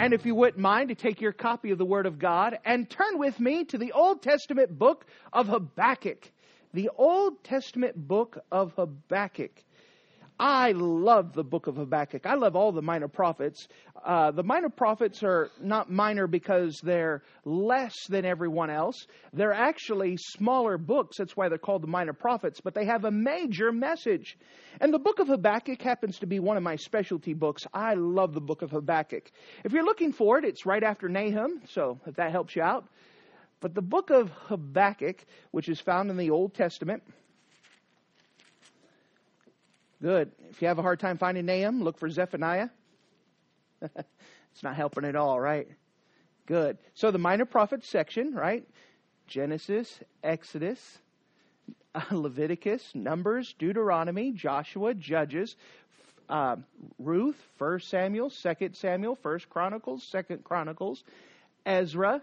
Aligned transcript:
And 0.00 0.14
if 0.14 0.24
you 0.24 0.34
wouldn't 0.34 0.56
mind 0.56 0.88
to 0.88 0.94
take 0.94 1.20
your 1.20 1.34
copy 1.34 1.72
of 1.72 1.76
the 1.76 1.84
Word 1.84 2.06
of 2.06 2.18
God 2.18 2.58
and 2.64 2.88
turn 2.88 3.18
with 3.18 3.38
me 3.38 3.66
to 3.66 3.76
the 3.76 3.92
Old 3.92 4.22
Testament 4.22 4.78
book 4.78 5.04
of 5.30 5.46
Habakkuk. 5.46 6.26
The 6.72 6.88
Old 6.96 7.44
Testament 7.44 8.08
book 8.08 8.38
of 8.50 8.72
Habakkuk. 8.76 9.50
I 10.42 10.72
love 10.72 11.34
the 11.34 11.44
book 11.44 11.66
of 11.66 11.76
Habakkuk. 11.76 12.24
I 12.24 12.34
love 12.34 12.56
all 12.56 12.72
the 12.72 12.80
minor 12.80 13.08
prophets. 13.08 13.68
Uh, 14.02 14.30
the 14.30 14.42
minor 14.42 14.70
prophets 14.70 15.22
are 15.22 15.50
not 15.60 15.90
minor 15.90 16.26
because 16.26 16.80
they're 16.82 17.22
less 17.44 17.94
than 18.08 18.24
everyone 18.24 18.70
else. 18.70 19.06
They're 19.34 19.52
actually 19.52 20.16
smaller 20.16 20.78
books. 20.78 21.18
That's 21.18 21.36
why 21.36 21.50
they're 21.50 21.58
called 21.58 21.82
the 21.82 21.88
minor 21.88 22.14
prophets, 22.14 22.58
but 22.62 22.72
they 22.72 22.86
have 22.86 23.04
a 23.04 23.10
major 23.10 23.70
message. 23.70 24.38
And 24.80 24.94
the 24.94 24.98
book 24.98 25.18
of 25.18 25.28
Habakkuk 25.28 25.82
happens 25.82 26.20
to 26.20 26.26
be 26.26 26.38
one 26.38 26.56
of 26.56 26.62
my 26.62 26.76
specialty 26.76 27.34
books. 27.34 27.66
I 27.74 27.92
love 27.92 28.32
the 28.32 28.40
book 28.40 28.62
of 28.62 28.70
Habakkuk. 28.70 29.30
If 29.62 29.72
you're 29.72 29.84
looking 29.84 30.14
for 30.14 30.38
it, 30.38 30.46
it's 30.46 30.64
right 30.64 30.82
after 30.82 31.10
Nahum, 31.10 31.60
so 31.68 32.00
if 32.06 32.16
that 32.16 32.30
helps 32.30 32.56
you 32.56 32.62
out. 32.62 32.86
But 33.60 33.74
the 33.74 33.82
book 33.82 34.08
of 34.08 34.30
Habakkuk, 34.46 35.22
which 35.50 35.68
is 35.68 35.80
found 35.80 36.08
in 36.08 36.16
the 36.16 36.30
Old 36.30 36.54
Testament, 36.54 37.02
Good. 40.02 40.32
If 40.48 40.62
you 40.62 40.68
have 40.68 40.78
a 40.78 40.82
hard 40.82 40.98
time 40.98 41.18
finding 41.18 41.44
Nahum, 41.44 41.82
look 41.82 41.98
for 41.98 42.08
Zephaniah. 42.08 42.68
it's 43.82 44.62
not 44.62 44.74
helping 44.74 45.04
at 45.04 45.14
all, 45.14 45.38
right? 45.38 45.68
Good. 46.46 46.78
So 46.94 47.10
the 47.10 47.18
minor 47.18 47.44
prophets 47.44 47.88
section, 47.88 48.34
right? 48.34 48.66
Genesis, 49.26 50.00
Exodus, 50.24 50.98
Leviticus, 52.10 52.94
Numbers, 52.94 53.54
Deuteronomy, 53.58 54.32
Joshua, 54.32 54.94
Judges, 54.94 55.56
uh, 56.30 56.56
Ruth, 56.98 57.36
First 57.58 57.88
Samuel, 57.88 58.30
Second 58.30 58.74
Samuel, 58.74 59.16
First 59.16 59.50
Chronicles, 59.50 60.02
Second 60.04 60.44
Chronicles, 60.44 61.04
Ezra, 61.66 62.22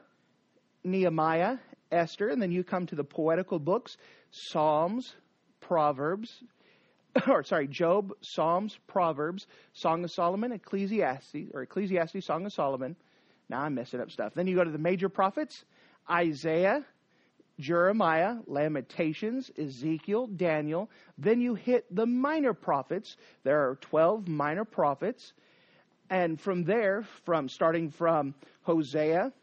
Nehemiah, 0.83 1.57
Esther, 1.91 2.29
and 2.29 2.41
then 2.41 2.51
you 2.51 2.63
come 2.63 2.87
to 2.87 2.95
the 2.95 3.03
poetical 3.03 3.59
books, 3.59 3.97
Psalms, 4.31 5.13
Proverbs, 5.59 6.43
or 7.27 7.43
sorry, 7.43 7.67
Job, 7.67 8.13
Psalms, 8.21 8.77
Proverbs, 8.87 9.47
Song 9.73 10.03
of 10.03 10.11
Solomon, 10.11 10.51
Ecclesiastes, 10.51 11.51
or 11.53 11.63
Ecclesiastes, 11.63 12.25
Song 12.25 12.45
of 12.45 12.53
Solomon. 12.53 12.95
Now 13.49 13.61
I'm 13.61 13.75
messing 13.75 14.01
up 14.01 14.11
stuff. 14.11 14.33
Then 14.33 14.47
you 14.47 14.55
go 14.55 14.63
to 14.63 14.71
the 14.71 14.77
major 14.77 15.09
prophets 15.09 15.63
Isaiah, 16.09 16.85
Jeremiah, 17.59 18.37
Lamentations, 18.45 19.51
Ezekiel, 19.57 20.27
Daniel. 20.27 20.89
Then 21.17 21.41
you 21.41 21.55
hit 21.55 21.85
the 21.93 22.05
minor 22.05 22.53
prophets. 22.53 23.17
There 23.43 23.69
are 23.69 23.75
12 23.75 24.27
minor 24.27 24.65
prophets. 24.65 25.33
And 26.09 26.39
from 26.39 26.63
there, 26.63 27.05
from 27.25 27.49
starting 27.49 27.89
from 27.89 28.35
Hosea, 28.61 29.33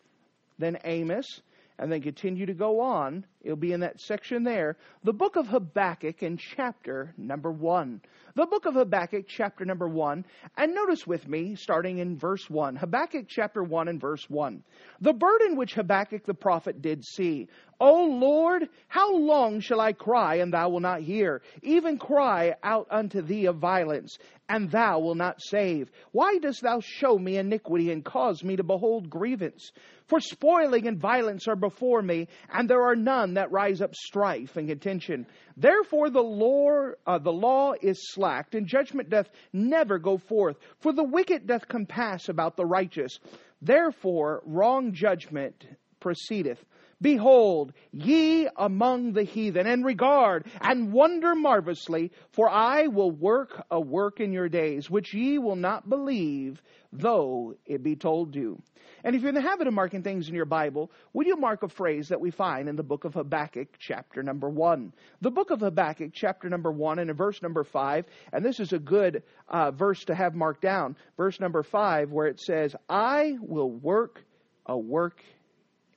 then 0.58 0.78
Amos, 0.84 1.42
and 1.78 1.92
then 1.92 2.00
continue 2.00 2.46
to 2.46 2.54
go 2.54 2.80
on, 2.80 3.26
it'll 3.44 3.56
be 3.56 3.72
in 3.72 3.80
that 3.80 4.00
section 4.00 4.42
there, 4.42 4.76
the 5.04 5.12
book 5.12 5.36
of 5.36 5.46
Habakkuk 5.46 6.22
in 6.22 6.36
chapter 6.36 7.14
number 7.16 7.52
1. 7.52 8.00
The 8.36 8.46
book 8.46 8.66
of 8.66 8.74
Habakkuk, 8.74 9.26
chapter 9.28 9.64
number 9.64 9.86
1. 9.86 10.24
And 10.56 10.74
notice 10.74 11.06
with 11.06 11.28
me, 11.28 11.54
starting 11.54 11.98
in 11.98 12.18
verse 12.18 12.50
1. 12.50 12.74
Habakkuk 12.74 13.26
chapter 13.28 13.62
1 13.62 13.86
and 13.86 14.00
verse 14.00 14.28
1. 14.28 14.64
The 15.00 15.12
burden 15.12 15.56
which 15.56 15.74
Habakkuk 15.74 16.24
the 16.24 16.34
prophet 16.34 16.82
did 16.82 17.04
see. 17.04 17.46
O 17.78 18.06
Lord, 18.06 18.68
how 18.88 19.16
long 19.16 19.60
shall 19.60 19.80
I 19.80 19.92
cry 19.92 20.36
and 20.36 20.52
thou 20.52 20.68
wilt 20.68 20.82
not 20.82 21.02
hear? 21.02 21.42
Even 21.62 21.98
cry 21.98 22.54
out 22.62 22.86
unto 22.90 23.20
thee 23.20 23.46
of 23.46 23.58
violence, 23.58 24.18
and 24.48 24.70
thou 24.70 25.00
wilt 25.00 25.16
not 25.16 25.40
save. 25.40 25.90
Why 26.12 26.38
dost 26.38 26.62
thou 26.62 26.80
show 26.80 27.18
me 27.18 27.36
iniquity 27.36 27.90
and 27.90 28.04
cause 28.04 28.42
me 28.42 28.56
to 28.56 28.62
behold 28.62 29.10
grievance? 29.10 29.72
For 30.06 30.20
spoiling 30.20 30.86
and 30.86 30.98
violence 30.98 31.48
are 31.48 31.56
before 31.56 32.02
me, 32.02 32.28
and 32.52 32.68
there 32.68 32.82
are 32.82 32.96
none 32.96 33.33
that 33.34 33.50
rise 33.50 33.80
up 33.80 33.94
strife 33.94 34.56
and 34.56 34.68
contention. 34.68 35.26
Therefore 35.56 36.10
the 36.10 36.22
law, 36.22 36.90
uh, 37.06 37.18
the 37.18 37.32
law 37.32 37.74
is 37.80 38.12
slacked, 38.12 38.54
and 38.54 38.66
judgment 38.66 39.10
doth 39.10 39.30
never 39.52 39.98
go 39.98 40.18
forth. 40.18 40.56
For 40.80 40.92
the 40.92 41.04
wicked 41.04 41.46
doth 41.46 41.68
compass 41.68 42.28
about 42.28 42.56
the 42.56 42.66
righteous. 42.66 43.18
Therefore 43.62 44.42
wrong 44.44 44.92
judgment 44.92 45.66
proceedeth. 46.00 46.64
Behold, 47.00 47.72
ye 47.92 48.48
among 48.56 49.12
the 49.12 49.24
heathen, 49.24 49.66
and 49.66 49.84
regard 49.84 50.46
and 50.60 50.92
wonder 50.92 51.34
marvelously, 51.34 52.12
for 52.32 52.48
I 52.48 52.86
will 52.86 53.10
work 53.10 53.64
a 53.70 53.80
work 53.80 54.20
in 54.20 54.32
your 54.32 54.48
days, 54.48 54.90
which 54.90 55.14
ye 55.14 55.38
will 55.38 55.56
not 55.56 55.88
believe, 55.88 56.62
though 56.92 57.54
it 57.66 57.82
be 57.82 57.96
told 57.96 58.34
you. 58.34 58.62
And 59.02 59.14
if 59.14 59.20
you're 59.20 59.28
in 59.28 59.34
the 59.34 59.42
habit 59.42 59.66
of 59.66 59.74
marking 59.74 60.02
things 60.02 60.28
in 60.28 60.34
your 60.34 60.46
Bible, 60.46 60.90
would 61.12 61.26
you 61.26 61.36
mark 61.36 61.62
a 61.62 61.68
phrase 61.68 62.08
that 62.08 62.20
we 62.20 62.30
find 62.30 62.68
in 62.70 62.76
the 62.76 62.82
book 62.82 63.04
of 63.04 63.14
Habakkuk, 63.14 63.68
chapter 63.78 64.22
number 64.22 64.48
one? 64.48 64.94
The 65.20 65.30
book 65.30 65.50
of 65.50 65.60
Habakkuk, 65.60 66.12
chapter 66.14 66.48
number 66.48 66.72
one, 66.72 66.98
and 66.98 67.10
in 67.10 67.16
verse 67.16 67.42
number 67.42 67.64
five, 67.64 68.06
and 68.32 68.42
this 68.42 68.60
is 68.60 68.72
a 68.72 68.78
good 68.78 69.22
uh, 69.48 69.72
verse 69.72 70.04
to 70.06 70.14
have 70.14 70.34
marked 70.34 70.62
down, 70.62 70.96
verse 71.18 71.38
number 71.38 71.62
five, 71.62 72.12
where 72.12 72.28
it 72.28 72.40
says, 72.40 72.74
I 72.88 73.36
will 73.40 73.70
work 73.70 74.24
a 74.64 74.78
work 74.78 75.22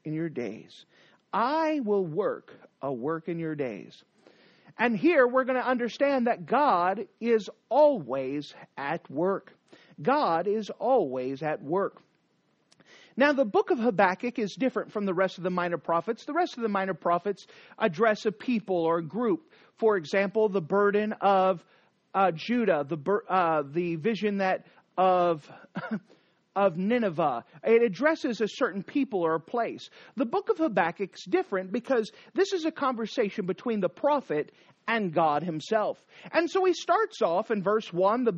in 0.07 0.13
your 0.13 0.29
days. 0.29 0.85
I 1.33 1.81
will 1.83 2.05
work 2.05 2.53
a 2.81 2.91
work 2.91 3.27
in 3.27 3.37
your 3.37 3.55
days. 3.55 4.01
And 4.79 4.95
here 4.95 5.27
we're 5.27 5.43
going 5.43 5.59
to 5.59 5.67
understand 5.67 6.27
that 6.27 6.45
God 6.45 7.07
is 7.19 7.49
always 7.69 8.53
at 8.77 9.09
work. 9.11 9.53
God 10.01 10.47
is 10.47 10.69
always 10.79 11.43
at 11.43 11.61
work. 11.61 12.01
Now, 13.17 13.33
the 13.33 13.45
book 13.45 13.71
of 13.71 13.79
Habakkuk 13.79 14.37
is 14.37 14.55
different 14.55 14.91
from 14.91 15.05
the 15.05 15.13
rest 15.13 15.39
of 15.39 15.43
the 15.43 15.49
minor 15.49 15.79
prophets. 15.79 16.23
The 16.23 16.33
rest 16.33 16.55
of 16.55 16.63
the 16.63 16.69
minor 16.69 16.93
prophets 16.93 17.47
address 17.77 18.25
a 18.25 18.31
people 18.31 18.77
or 18.77 18.99
a 18.99 19.03
group. 19.03 19.51
For 19.79 19.97
example, 19.97 20.49
the 20.49 20.61
burden 20.61 21.13
of 21.19 21.63
uh, 22.13 22.31
Judah, 22.31 22.85
the, 22.87 22.97
uh, 23.27 23.63
the 23.73 23.95
vision 23.95 24.37
that 24.37 24.67
of 24.97 25.49
of 26.57 26.75
Nineveh. 26.75 27.45
It 27.63 27.83
addresses 27.83 28.41
a 28.41 28.47
certain 28.47 28.81
people 28.81 29.21
or 29.21 29.35
a 29.35 29.39
place. 29.39 29.91
The 30.15 30.25
book 30.25 30.49
of 30.49 30.57
Habakkuk 30.57 31.13
is 31.13 31.23
different 31.29 31.71
because 31.71 32.11
this 32.33 32.51
is 32.51 32.65
a 32.65 32.71
conversation 32.71 33.45
between 33.45 33.79
the 33.79 33.89
prophet 33.89 34.51
and 34.87 35.13
God 35.13 35.43
himself. 35.43 36.03
And 36.31 36.49
so 36.49 36.65
he 36.65 36.73
starts 36.73 37.21
off 37.21 37.51
in 37.51 37.61
verse 37.61 37.93
1. 37.93 38.23
The, 38.23 38.33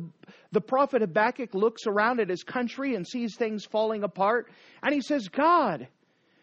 the 0.52 0.60
prophet 0.60 1.00
Habakkuk 1.00 1.54
looks 1.54 1.86
around 1.86 2.20
at 2.20 2.28
his 2.28 2.42
country 2.42 2.94
and 2.94 3.08
sees 3.08 3.36
things 3.36 3.64
falling 3.64 4.02
apart. 4.02 4.50
And 4.82 4.92
he 4.92 5.00
says, 5.00 5.28
God, 5.28 5.88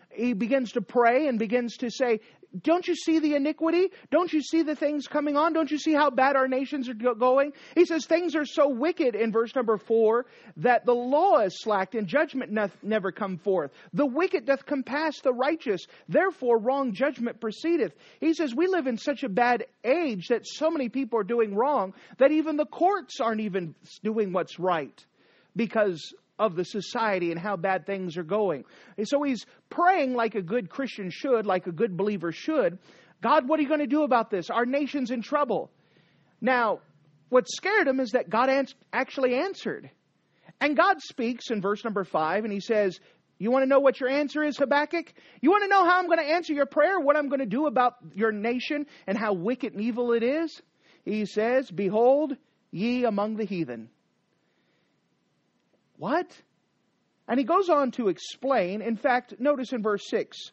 he 0.10 0.34
begins 0.34 0.72
to 0.72 0.82
pray 0.82 1.28
and 1.28 1.38
begins 1.38 1.78
to 1.78 1.92
say, 1.92 2.22
don't 2.64 2.88
you 2.88 2.96
see 2.96 3.20
the 3.20 3.36
iniquity? 3.36 3.90
Don't 4.12 4.32
you 4.32 4.42
see 4.42 4.64
the 4.64 4.76
things 4.76 5.08
coming 5.08 5.38
on? 5.38 5.54
Don't 5.54 5.72
you 5.72 5.78
see 5.78 5.94
how 5.94 6.10
bad 6.10 6.36
our 6.36 6.48
nations 6.48 6.90
are 6.90 6.94
going? 6.94 7.54
He 7.76 7.86
says 7.86 8.06
things 8.06 8.36
are 8.36 8.46
so 8.46 8.70
wicked 8.70 9.16
in 9.16 9.32
verse 9.32 9.56
number 9.56 9.78
four 9.78 10.26
that 10.58 10.86
the 10.86 10.94
law 10.94 11.40
is 11.40 11.62
slacked 11.62 11.96
and 11.96 12.08
judgment 12.08 12.58
never 12.84 13.12
come 13.12 13.38
forth. 13.38 13.72
The 13.94 14.06
wicked 14.06 14.46
doth 14.46 14.66
compass 14.66 15.20
the 15.22 15.34
righteous. 15.34 15.86
Therefore 16.08 16.60
wrong 16.60 16.94
judgment 16.94 17.40
proceedeth. 17.40 17.94
He 18.20 18.34
says 18.34 18.56
we 18.56 18.68
live 18.68 18.88
in 18.88 18.98
such 18.98 19.24
a 19.24 19.30
bad 19.30 19.66
age 19.84 20.28
that 20.30 20.48
so 20.48 20.70
many 20.70 20.90
people 20.90 21.20
are 21.20 21.24
doing 21.24 21.56
wrong 21.56 21.94
that 22.18 22.32
even 22.32 22.58
the 22.58 22.66
courts 22.66 23.20
aren't 23.20 23.42
even 23.42 23.76
doing 24.04 24.34
what's 24.34 24.60
right 24.60 25.06
because 25.56 26.14
of 26.40 26.56
the 26.56 26.64
society 26.64 27.32
and 27.32 27.40
how 27.40 27.56
bad 27.56 27.86
things 27.86 28.18
are 28.18 28.24
going. 28.24 28.64
And 28.98 29.08
so 29.08 29.24
he's 29.24 29.46
praying 29.70 30.14
like 30.14 30.36
a 30.36 30.42
good 30.42 30.70
Christian 30.70 31.10
should, 31.10 31.46
like 31.46 31.68
a 31.68 31.72
good 31.72 31.98
believer 31.98 32.32
should. 32.32 32.78
God, 33.22 33.48
what 33.48 33.60
are 33.60 33.64
you 33.64 33.68
going 33.68 33.80
to 33.80 33.88
do 33.88 34.04
about 34.04 34.30
this? 34.30 34.50
Our 34.50 34.66
nation's 34.66 35.12
in 35.12 35.22
trouble. 35.22 35.72
Now, 36.40 36.80
what 37.30 37.50
scared 37.50 37.88
him 37.88 38.00
is 38.00 38.12
that 38.12 38.30
God 38.30 38.50
actually 38.94 39.36
answered. 39.36 39.90
And 40.62 40.78
God 40.78 41.02
speaks 41.02 41.50
in 41.52 41.62
verse 41.62 41.84
number 41.84 42.04
five, 42.04 42.44
and 42.44 42.54
he 42.54 42.60
says, 42.60 43.00
You 43.38 43.52
want 43.52 43.64
to 43.64 43.70
know 43.70 43.80
what 43.80 44.00
your 44.00 44.10
answer 44.10 44.44
is, 44.44 44.58
Habakkuk? 44.58 45.14
You 45.42 45.52
want 45.52 45.64
to 45.64 45.70
know 45.70 45.84
how 45.86 46.00
I'm 46.00 46.08
going 46.08 46.20
to 46.20 46.34
answer 46.34 46.54
your 46.54 46.66
prayer, 46.66 47.00
what 47.00 47.16
I'm 47.16 47.30
going 47.30 47.40
to 47.40 47.46
do 47.46 47.68
about 47.68 47.96
your 48.14 48.32
nation, 48.32 48.86
and 49.06 49.18
how 49.18 49.34
wicked 49.34 49.74
and 49.74 49.82
evil 49.82 50.14
it 50.14 50.24
is? 50.24 50.62
He 51.06 51.26
says, 51.26 51.70
Behold, 51.70 52.36
ye 52.72 53.04
among 53.04 53.36
the 53.36 53.46
heathen. 53.46 53.90
What? 55.98 56.32
And 57.28 57.40
he 57.40 57.44
goes 57.44 57.70
on 57.70 57.92
to 57.92 58.08
explain. 58.08 58.82
In 58.82 58.96
fact, 58.96 59.40
notice 59.40 59.74
in 59.74 59.82
verse 59.82 60.08
6 60.10 60.52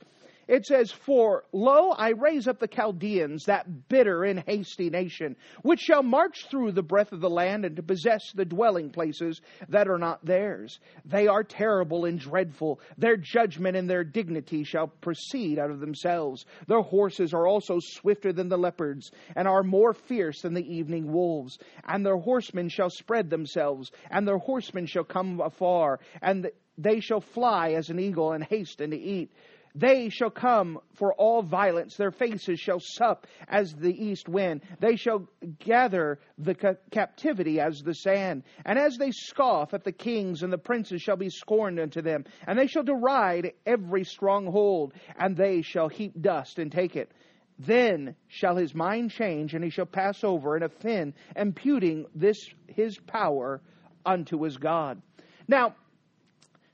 it 0.48 0.66
says, 0.66 0.90
For 0.90 1.44
lo, 1.52 1.90
I 1.90 2.10
raise 2.10 2.48
up 2.48 2.58
the 2.58 2.68
Chaldeans, 2.68 3.44
that 3.44 3.88
bitter 3.88 4.24
and 4.24 4.40
hasty 4.40 4.90
nation, 4.90 5.36
which 5.62 5.80
shall 5.80 6.02
march 6.02 6.46
through 6.50 6.72
the 6.72 6.82
breadth 6.82 7.12
of 7.12 7.20
the 7.20 7.30
land 7.30 7.64
and 7.64 7.76
to 7.76 7.82
possess 7.82 8.32
the 8.34 8.44
dwelling 8.44 8.90
places 8.90 9.40
that 9.68 9.88
are 9.88 9.98
not 9.98 10.24
theirs. 10.24 10.80
They 11.04 11.26
are 11.26 11.44
terrible 11.44 12.04
and 12.04 12.18
dreadful. 12.18 12.80
Their 12.98 13.16
judgment 13.16 13.76
and 13.76 13.88
their 13.88 14.04
dignity 14.04 14.64
shall 14.64 14.88
proceed 14.88 15.58
out 15.58 15.70
of 15.70 15.80
themselves. 15.80 16.44
Their 16.66 16.82
horses 16.82 17.32
are 17.32 17.46
also 17.46 17.78
swifter 17.80 18.32
than 18.32 18.48
the 18.48 18.58
leopards, 18.58 19.10
and 19.36 19.48
are 19.48 19.62
more 19.62 19.94
fierce 19.94 20.42
than 20.42 20.54
the 20.54 20.74
evening 20.74 21.12
wolves. 21.12 21.58
And 21.86 22.04
their 22.04 22.18
horsemen 22.18 22.68
shall 22.68 22.90
spread 22.90 23.30
themselves, 23.30 23.90
and 24.10 24.26
their 24.26 24.38
horsemen 24.38 24.86
shall 24.86 25.04
come 25.04 25.40
afar, 25.40 26.00
and 26.22 26.50
they 26.76 27.00
shall 27.00 27.20
fly 27.20 27.70
as 27.70 27.90
an 27.90 28.00
eagle 28.00 28.32
and 28.32 28.42
hasten 28.42 28.90
to 28.90 28.96
eat. 28.96 29.30
They 29.76 30.08
shall 30.08 30.30
come 30.30 30.78
for 30.94 31.12
all 31.14 31.42
violence. 31.42 31.96
Their 31.96 32.12
faces 32.12 32.60
shall 32.60 32.78
sup 32.78 33.26
as 33.48 33.74
the 33.74 33.92
east 33.92 34.28
wind. 34.28 34.62
They 34.78 34.94
shall 34.94 35.28
gather 35.58 36.20
the 36.38 36.54
ca- 36.54 36.74
captivity 36.92 37.58
as 37.58 37.80
the 37.80 37.94
sand. 37.94 38.44
And 38.64 38.78
as 38.78 38.96
they 38.96 39.10
scoff 39.10 39.74
at 39.74 39.82
the 39.82 39.90
kings 39.90 40.44
and 40.44 40.52
the 40.52 40.58
princes 40.58 41.02
shall 41.02 41.16
be 41.16 41.28
scorned 41.28 41.80
unto 41.80 42.02
them. 42.02 42.24
And 42.46 42.56
they 42.56 42.68
shall 42.68 42.84
deride 42.84 43.54
every 43.66 44.04
stronghold. 44.04 44.94
And 45.18 45.36
they 45.36 45.62
shall 45.62 45.88
heap 45.88 46.20
dust 46.20 46.60
and 46.60 46.70
take 46.70 46.94
it. 46.94 47.10
Then 47.58 48.14
shall 48.28 48.56
his 48.56 48.74
mind 48.74 49.12
change, 49.12 49.54
and 49.54 49.62
he 49.62 49.70
shall 49.70 49.86
pass 49.86 50.24
over 50.24 50.56
and 50.56 50.64
offend, 50.64 51.14
imputing 51.36 52.06
this 52.14 52.36
his 52.66 52.98
power 52.98 53.60
unto 54.04 54.42
his 54.42 54.56
God. 54.56 55.00
Now, 55.46 55.76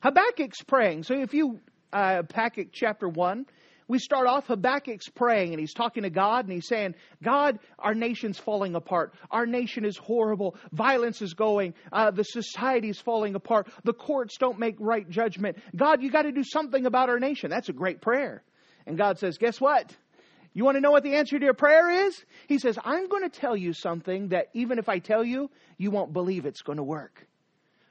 Habakkuk's 0.03 0.63
praying. 0.67 1.03
So 1.03 1.15
if 1.15 1.35
you 1.35 1.61
uh, 1.93 2.17
Habakkuk 2.17 2.69
chapter 2.73 3.09
1, 3.09 3.47
we 3.91 3.99
start 3.99 4.29
off 4.29 4.47
Habakkuk's 4.47 5.09
praying 5.09 5.51
and 5.53 5.59
he's 5.59 5.75
talking 5.75 6.05
to 6.05 6.11
God 6.11 6.45
and 6.45 6.53
he's 6.53 6.69
saying, 6.69 6.95
God, 7.25 7.59
our 7.77 7.93
nation's 7.93 8.39
falling 8.39 8.77
apart. 8.77 9.15
Our 9.33 9.47
nation 9.47 9.85
is 9.85 9.97
horrible. 9.97 10.55
Violence 10.71 11.21
is 11.23 11.35
going. 11.35 11.75
Uh, 11.91 12.13
the 12.13 12.23
society's 12.23 13.01
falling 13.01 13.35
apart. 13.35 13.69
The 13.83 13.93
courts 13.93 14.37
don't 14.39 14.61
make 14.61 14.77
right 14.79 15.11
judgment. 15.11 15.59
God, 15.75 16.03
you 16.03 16.11
got 16.13 16.23
to 16.23 16.31
do 16.31 16.45
something 16.45 16.87
about 16.87 17.09
our 17.09 17.19
nation. 17.19 17.51
That's 17.51 17.69
a 17.69 17.73
great 17.73 18.01
prayer. 18.01 18.45
And 18.87 18.97
God 18.97 19.19
says, 19.19 19.39
guess 19.39 19.61
what? 19.61 19.93
You 20.53 20.65
want 20.65 20.77
to 20.77 20.81
know 20.81 20.93
what 20.93 21.03
the 21.03 21.17
answer 21.17 21.37
to 21.37 21.45
your 21.45 21.55
prayer 21.55 22.07
is? 22.07 22.25
He 22.47 22.59
says, 22.59 22.79
I'm 22.85 23.09
going 23.09 23.29
to 23.29 23.41
tell 23.41 23.57
you 23.57 23.73
something 23.73 24.29
that 24.29 24.51
even 24.55 24.79
if 24.79 24.89
I 24.89 25.01
tell 25.01 25.25
you, 25.25 25.51
you 25.79 25.91
won't 25.91 26.13
believe 26.13 26.47
it's 26.47 26.63
going 26.63 26.79
to 26.79 26.85
work. 26.85 27.27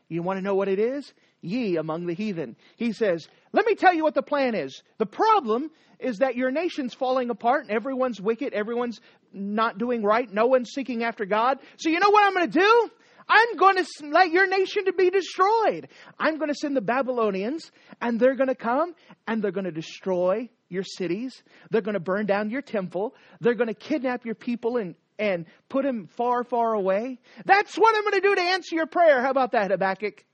You 0.08 0.24
want 0.24 0.38
to 0.38 0.44
know 0.44 0.56
what 0.56 0.68
it 0.68 0.80
is? 0.80 1.14
Ye 1.42 1.78
among 1.78 2.06
the 2.06 2.14
heathen. 2.14 2.56
He 2.76 2.92
says, 2.92 3.28
Let 3.52 3.66
me 3.66 3.76
tell 3.76 3.94
you 3.94 4.04
what 4.04 4.14
the 4.14 4.22
plan 4.22 4.56
is. 4.56 4.84
The 4.98 5.06
problem 5.06 5.72
is 6.00 6.20
that 6.20 6.36
your 6.36 6.52
nation's 6.52 6.94
falling 6.94 7.30
apart 7.30 7.64
and 7.64 7.72
everyone's 7.72 8.22
wicked, 8.22 8.54
everyone's 8.54 9.02
not 9.34 9.78
doing 9.78 10.04
right, 10.04 10.32
no 10.32 10.48
one's 10.48 10.72
seeking 10.72 11.04
after 11.04 11.26
God. 11.26 11.60
So 11.78 11.90
you 11.90 12.00
know 12.00 12.10
what 12.10 12.24
I'm 12.24 12.34
going 12.34 12.50
to 12.50 12.60
do? 12.60 12.90
I'm 13.28 13.58
going 13.58 13.76
to 13.78 13.86
let 14.12 14.32
your 14.32 14.48
nation 14.48 14.86
to 14.86 14.94
be 14.94 15.12
destroyed. 15.12 15.88
I'm 16.18 16.38
going 16.38 16.50
to 16.50 16.56
send 16.56 16.76
the 16.76 16.82
Babylonians 16.82 17.72
and 18.02 18.20
they're 18.20 18.36
going 18.36 18.48
to 18.48 18.56
come 18.56 18.96
and 19.28 19.44
they're 19.44 19.52
going 19.52 19.66
to 19.66 19.72
destroy 19.72 20.50
your 20.68 20.84
cities. 20.84 21.44
They're 21.70 21.82
going 21.82 21.94
to 21.94 22.00
burn 22.00 22.26
down 22.26 22.50
your 22.50 22.64
temple. 22.64 23.14
They're 23.40 23.54
going 23.54 23.68
to 23.68 23.76
kidnap 23.76 24.26
your 24.26 24.34
people 24.34 24.78
and, 24.78 24.96
and 25.20 25.46
put 25.68 25.84
them 25.84 26.08
far, 26.08 26.44
far 26.44 26.74
away. 26.74 27.20
That's 27.46 27.76
what 27.76 27.96
I'm 27.96 28.02
going 28.02 28.22
to 28.22 28.28
do 28.28 28.36
to 28.36 28.42
answer 28.42 28.76
your 28.76 28.88
prayer. 28.88 29.22
How 29.22 29.30
about 29.30 29.52
that, 29.52 29.70
Habakkuk? 29.70 30.26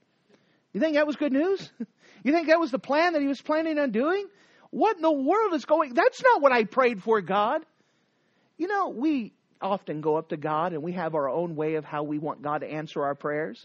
You 0.72 0.80
think 0.80 0.94
that 0.94 1.06
was 1.06 1.16
good 1.16 1.32
news? 1.32 1.70
You 2.26 2.32
think 2.32 2.48
that 2.48 2.58
was 2.58 2.72
the 2.72 2.80
plan 2.80 3.12
that 3.12 3.22
he 3.22 3.28
was 3.28 3.40
planning 3.40 3.78
on 3.78 3.92
doing? 3.92 4.26
What 4.70 4.96
in 4.96 5.02
the 5.02 5.12
world 5.12 5.54
is 5.54 5.64
going? 5.64 5.94
That's 5.94 6.20
not 6.20 6.42
what 6.42 6.50
I 6.50 6.64
prayed 6.64 7.00
for, 7.00 7.20
God. 7.20 7.64
You 8.58 8.66
know, 8.66 8.88
we 8.88 9.32
often 9.62 10.00
go 10.00 10.16
up 10.16 10.30
to 10.30 10.36
God 10.36 10.72
and 10.72 10.82
we 10.82 10.94
have 10.94 11.14
our 11.14 11.28
own 11.28 11.54
way 11.54 11.76
of 11.76 11.84
how 11.84 12.02
we 12.02 12.18
want 12.18 12.42
God 12.42 12.62
to 12.62 12.66
answer 12.66 13.04
our 13.04 13.14
prayers. 13.14 13.64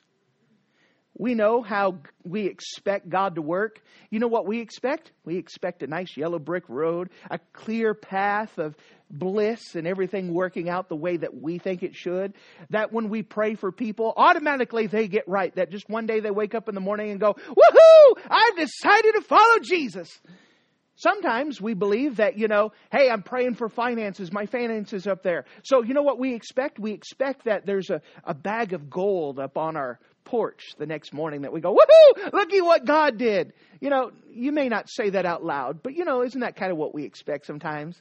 We 1.18 1.36
know 1.36 1.62
how 1.62 2.00
we 2.24 2.46
expect 2.48 3.10
God 3.10 3.36
to 3.36 3.42
work. 3.42 3.82
You 4.10 4.20
know 4.20 4.28
what 4.28 4.48
we 4.48 4.60
expect? 4.60 5.12
We 5.26 5.38
expect 5.38 5.84
a 5.84 5.88
nice 5.88 6.16
yellow 6.16 6.40
brick 6.40 6.64
road, 6.70 7.10
a 7.30 7.40
clear 7.54 7.94
path 7.94 8.58
of 8.58 8.76
bliss 9.10 9.76
and 9.76 9.86
everything 9.86 10.34
working 10.34 10.70
out 10.70 10.88
the 10.88 10.96
way 10.96 11.18
that 11.18 11.36
we 11.36 11.58
think 11.58 11.84
it 11.84 11.96
should. 11.96 12.34
That 12.70 12.94
when 12.94 13.10
we 13.10 13.24
pray 13.24 13.56
for 13.56 13.72
people, 13.72 14.14
automatically 14.16 14.88
they 14.88 15.08
get 15.08 15.28
right. 15.28 15.54
That 15.56 15.70
just 15.70 15.90
one 15.90 16.06
day 16.06 16.22
they 16.22 16.32
wake 16.32 16.56
up 16.56 16.70
in 16.70 16.76
the 16.76 16.82
morning 16.82 17.12
and 17.12 17.20
go, 17.20 17.34
Woohoo! 17.34 18.22
I've 18.30 18.56
decided 18.56 19.14
to 19.16 19.22
follow 19.22 19.60
Jesus. 19.62 20.10
Sometimes 21.02 21.60
we 21.60 21.74
believe 21.74 22.18
that, 22.18 22.38
you 22.38 22.48
know, 22.48 22.74
hey, 22.92 23.10
I'm 23.10 23.24
praying 23.24 23.56
for 23.56 23.70
finances. 23.70 24.32
My 24.32 24.46
finances 24.46 25.08
up 25.08 25.24
there. 25.24 25.46
So, 25.64 25.82
you 25.82 25.96
know 25.96 26.04
what 26.04 26.20
we 26.20 26.36
expect? 26.36 26.78
We 26.78 26.92
expect 26.92 27.46
that 27.46 27.66
there's 27.66 27.90
a, 27.90 28.02
a 28.24 28.36
bag 28.36 28.74
of 28.74 28.88
gold 28.88 29.40
up 29.40 29.58
on 29.58 29.76
our 29.76 30.00
porch 30.26 30.76
the 30.78 30.86
next 30.86 31.12
morning 31.12 31.42
that 31.42 31.52
we 31.52 31.60
go, 31.60 31.74
woohoo, 31.74 32.32
looky 32.34 32.62
what 32.62 32.86
God 32.86 33.18
did. 33.18 33.54
You 33.80 33.90
know, 33.90 34.12
you 34.30 34.52
may 34.52 34.70
not 34.70 34.92
say 34.92 35.10
that 35.10 35.26
out 35.26 35.44
loud, 35.44 35.82
but 35.82 35.96
you 35.96 36.06
know, 36.06 36.22
isn't 36.22 36.42
that 36.42 36.56
kind 36.56 36.72
of 36.72 36.78
what 36.78 36.94
we 36.94 37.04
expect 37.04 37.48
sometimes? 37.48 38.00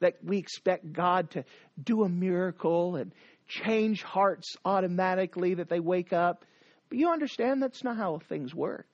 That 0.00 0.16
we 0.24 0.38
expect 0.38 0.92
God 0.92 1.30
to 1.32 1.44
do 1.80 2.02
a 2.02 2.08
miracle 2.08 2.96
and 2.96 3.12
change 3.46 4.02
hearts 4.02 4.56
automatically 4.64 5.54
that 5.54 5.68
they 5.68 5.78
wake 5.78 6.12
up. 6.12 6.44
But 6.88 6.98
you 6.98 7.10
understand 7.10 7.62
that's 7.62 7.84
not 7.84 7.96
how 7.96 8.18
things 8.28 8.52
work. 8.52 8.88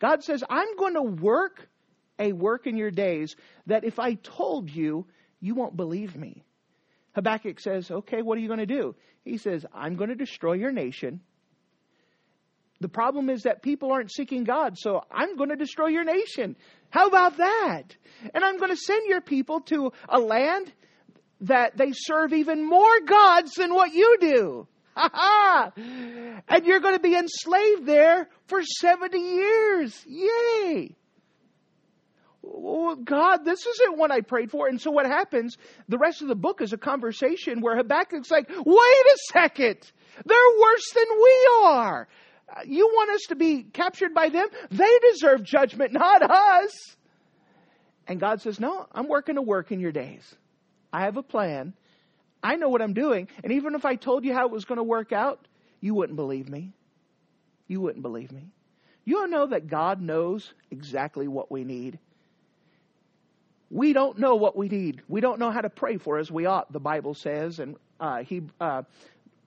God 0.00 0.22
says, 0.22 0.44
I'm 0.50 0.76
going 0.76 0.94
to 0.94 1.02
work 1.02 1.66
a 2.18 2.32
work 2.32 2.66
in 2.66 2.76
your 2.76 2.90
days 2.90 3.36
that 3.66 3.84
if 3.84 3.98
I 3.98 4.14
told 4.14 4.70
you, 4.70 5.06
you 5.40 5.54
won't 5.54 5.76
believe 5.76 6.16
me. 6.16 6.44
Habakkuk 7.14 7.60
says, 7.60 7.90
Okay, 7.90 8.22
what 8.22 8.38
are 8.38 8.40
you 8.40 8.48
going 8.48 8.60
to 8.60 8.66
do? 8.66 8.94
He 9.24 9.38
says, 9.38 9.64
I'm 9.74 9.96
going 9.96 10.10
to 10.10 10.16
destroy 10.16 10.54
your 10.54 10.72
nation 10.72 11.20
the 12.80 12.88
problem 12.88 13.30
is 13.30 13.44
that 13.44 13.62
people 13.62 13.92
aren't 13.92 14.12
seeking 14.12 14.44
God, 14.44 14.76
so 14.78 15.02
I'm 15.10 15.36
going 15.36 15.48
to 15.48 15.56
destroy 15.56 15.88
your 15.88 16.04
nation. 16.04 16.56
How 16.90 17.08
about 17.08 17.38
that? 17.38 17.84
And 18.34 18.44
I'm 18.44 18.58
going 18.58 18.70
to 18.70 18.76
send 18.76 19.06
your 19.08 19.20
people 19.20 19.60
to 19.62 19.92
a 20.08 20.18
land 20.18 20.72
that 21.42 21.76
they 21.76 21.92
serve 21.92 22.32
even 22.32 22.66
more 22.68 23.00
gods 23.00 23.54
than 23.54 23.74
what 23.74 23.92
you 23.92 24.16
do. 24.20 24.68
Ha 24.98 25.10
ha! 25.12 25.72
And 26.48 26.64
you're 26.64 26.80
going 26.80 26.94
to 26.94 27.00
be 27.00 27.14
enslaved 27.14 27.84
there 27.84 28.30
for 28.46 28.62
70 28.62 29.18
years. 29.18 30.02
Yay! 30.06 30.96
Oh, 32.58 32.96
God, 32.96 33.44
this 33.44 33.66
isn't 33.66 33.98
what 33.98 34.10
I 34.10 34.22
prayed 34.22 34.50
for. 34.50 34.66
And 34.66 34.80
so 34.80 34.90
what 34.90 35.04
happens, 35.04 35.58
the 35.88 35.98
rest 35.98 36.22
of 36.22 36.28
the 36.28 36.34
book 36.34 36.62
is 36.62 36.72
a 36.72 36.78
conversation 36.78 37.60
where 37.60 37.76
Habakkuk's 37.76 38.30
like, 38.30 38.48
wait 38.48 38.56
a 38.58 39.18
second. 39.32 39.78
They're 40.24 40.58
worse 40.60 40.90
than 40.94 41.04
we 41.22 41.48
are. 41.64 42.08
You 42.64 42.86
want 42.86 43.10
us 43.10 43.22
to 43.28 43.36
be 43.36 43.64
captured 43.64 44.14
by 44.14 44.30
them? 44.30 44.46
They 44.70 44.98
deserve 45.10 45.42
judgment, 45.42 45.92
not 45.92 46.22
us. 46.22 46.96
And 48.06 48.20
God 48.20 48.40
says, 48.40 48.60
No, 48.60 48.86
I'm 48.92 49.08
working 49.08 49.34
to 49.34 49.42
work 49.42 49.72
in 49.72 49.80
your 49.80 49.92
days. 49.92 50.22
I 50.92 51.02
have 51.02 51.16
a 51.16 51.22
plan. 51.22 51.74
I 52.42 52.56
know 52.56 52.68
what 52.68 52.82
I'm 52.82 52.94
doing. 52.94 53.28
And 53.42 53.52
even 53.52 53.74
if 53.74 53.84
I 53.84 53.96
told 53.96 54.24
you 54.24 54.32
how 54.32 54.46
it 54.46 54.52
was 54.52 54.64
going 54.64 54.78
to 54.78 54.84
work 54.84 55.12
out, 55.12 55.46
you 55.80 55.94
wouldn't 55.94 56.16
believe 56.16 56.48
me. 56.48 56.72
You 57.66 57.80
wouldn't 57.80 58.02
believe 58.02 58.30
me. 58.30 58.52
You 59.04 59.26
know 59.28 59.46
that 59.46 59.66
God 59.66 60.00
knows 60.00 60.52
exactly 60.70 61.26
what 61.26 61.50
we 61.50 61.64
need. 61.64 61.98
We 63.70 63.92
don't 63.92 64.18
know 64.18 64.36
what 64.36 64.56
we 64.56 64.68
need. 64.68 65.02
We 65.08 65.20
don't 65.20 65.40
know 65.40 65.50
how 65.50 65.60
to 65.60 65.70
pray 65.70 65.96
for 65.96 66.18
as 66.18 66.30
we 66.30 66.46
ought, 66.46 66.72
the 66.72 66.80
Bible 66.80 67.14
says 67.14 67.58
in 67.58 67.76
uh, 67.98 68.22
he, 68.22 68.42
uh, 68.60 68.82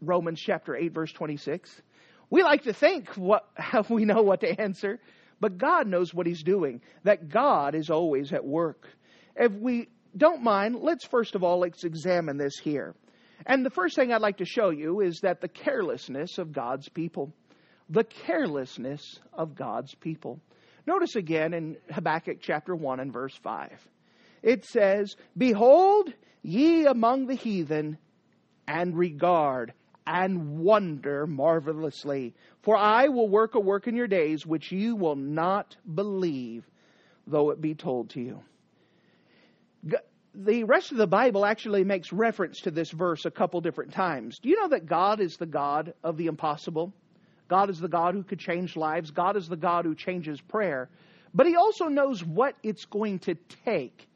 Romans 0.01 0.41
chapter 0.41 0.75
8, 0.75 0.93
verse 0.93 1.11
26. 1.13 1.81
We 2.29 2.43
like 2.43 2.63
to 2.63 2.73
think 2.73 3.09
what, 3.15 3.47
we 3.89 4.05
know 4.05 4.21
what 4.21 4.41
to 4.41 4.59
answer, 4.59 4.99
but 5.39 5.57
God 5.57 5.87
knows 5.87 6.13
what 6.13 6.27
He's 6.27 6.43
doing, 6.43 6.81
that 7.03 7.29
God 7.29 7.75
is 7.75 7.89
always 7.89 8.33
at 8.33 8.43
work. 8.43 8.87
If 9.35 9.53
we 9.53 9.87
don't 10.17 10.43
mind, 10.43 10.75
let's 10.81 11.05
first 11.05 11.35
of 11.35 11.43
all, 11.43 11.59
let's 11.59 11.83
examine 11.85 12.37
this 12.37 12.57
here. 12.57 12.95
And 13.45 13.65
the 13.65 13.69
first 13.69 13.95
thing 13.95 14.11
I'd 14.11 14.21
like 14.21 14.37
to 14.37 14.45
show 14.45 14.69
you 14.69 14.99
is 14.99 15.21
that 15.21 15.39
the 15.39 15.47
carelessness 15.47 16.37
of 16.37 16.51
God's 16.51 16.89
people. 16.89 17.33
The 17.89 18.03
carelessness 18.03 19.19
of 19.33 19.55
God's 19.55 19.95
people. 19.95 20.41
Notice 20.85 21.15
again 21.15 21.53
in 21.53 21.77
Habakkuk 21.89 22.39
chapter 22.41 22.75
1 22.75 22.99
and 22.99 23.13
verse 23.13 23.35
5. 23.41 23.69
It 24.41 24.65
says, 24.65 25.15
Behold, 25.37 26.13
ye 26.41 26.85
among 26.85 27.27
the 27.27 27.35
heathen, 27.35 27.97
and 28.69 28.95
regard 28.95 29.73
and 30.05 30.59
wonder 30.59 31.25
marvelously. 31.27 32.35
For 32.61 32.77
I 32.77 33.07
will 33.07 33.27
work 33.27 33.55
a 33.55 33.59
work 33.59 33.87
in 33.87 33.95
your 33.95 34.07
days 34.07 34.45
which 34.45 34.71
you 34.71 34.95
will 34.95 35.15
not 35.15 35.75
believe, 35.95 36.69
though 37.27 37.49
it 37.51 37.61
be 37.61 37.75
told 37.75 38.11
to 38.11 38.21
you. 38.21 38.39
The 40.35 40.63
rest 40.63 40.91
of 40.91 40.97
the 40.97 41.07
Bible 41.07 41.45
actually 41.45 41.83
makes 41.83 42.13
reference 42.13 42.61
to 42.61 42.71
this 42.71 42.91
verse 42.91 43.25
a 43.25 43.31
couple 43.31 43.61
different 43.61 43.91
times. 43.91 44.39
Do 44.39 44.49
you 44.49 44.59
know 44.61 44.69
that 44.69 44.85
God 44.85 45.19
is 45.19 45.37
the 45.37 45.45
God 45.45 45.93
of 46.03 46.17
the 46.17 46.27
impossible? 46.27 46.93
God 47.47 47.69
is 47.69 47.79
the 47.79 47.87
God 47.87 48.13
who 48.13 48.23
could 48.23 48.39
change 48.39 48.75
lives. 48.75 49.09
God 49.09 49.35
is 49.35 49.47
the 49.47 49.57
God 49.57 49.85
who 49.85 49.95
changes 49.95 50.39
prayer. 50.41 50.89
but 51.33 51.47
He 51.47 51.55
also 51.55 51.85
knows 51.85 52.23
what 52.23 52.55
it's 52.63 52.85
going 52.85 53.19
to 53.19 53.35
take 53.65 54.08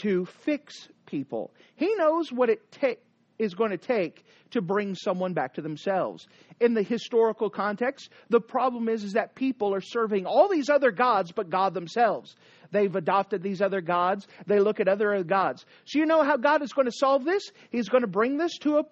to 0.00 0.26
fix 0.44 0.88
people. 1.06 1.52
He 1.76 1.94
knows 1.96 2.32
what 2.32 2.50
it 2.50 2.70
ta- 2.72 3.00
is 3.38 3.54
going 3.54 3.70
to 3.70 3.78
take 3.78 4.24
to 4.50 4.60
bring 4.60 4.94
someone 4.94 5.32
back 5.32 5.54
to 5.54 5.62
themselves. 5.62 6.26
In 6.60 6.74
the 6.74 6.82
historical 6.82 7.48
context, 7.48 8.10
the 8.28 8.40
problem 8.40 8.88
is, 8.88 9.02
is 9.02 9.14
that 9.14 9.34
people 9.34 9.74
are 9.74 9.80
serving 9.80 10.26
all 10.26 10.48
these 10.48 10.68
other 10.68 10.90
gods 10.90 11.32
but 11.32 11.48
God 11.48 11.72
themselves. 11.72 12.36
They've 12.70 12.94
adopted 12.94 13.42
these 13.42 13.62
other 13.62 13.80
gods. 13.80 14.28
They 14.46 14.60
look 14.60 14.78
at 14.78 14.88
other 14.88 15.24
gods. 15.24 15.64
So 15.86 15.98
you 15.98 16.06
know 16.06 16.22
how 16.22 16.36
God 16.36 16.62
is 16.62 16.72
going 16.72 16.86
to 16.86 16.92
solve 16.92 17.24
this? 17.24 17.50
He's 17.70 17.88
going 17.88 18.02
to 18.02 18.08
bring 18.08 18.36
this 18.36 18.58
to 18.58 18.78
a, 18.78 18.84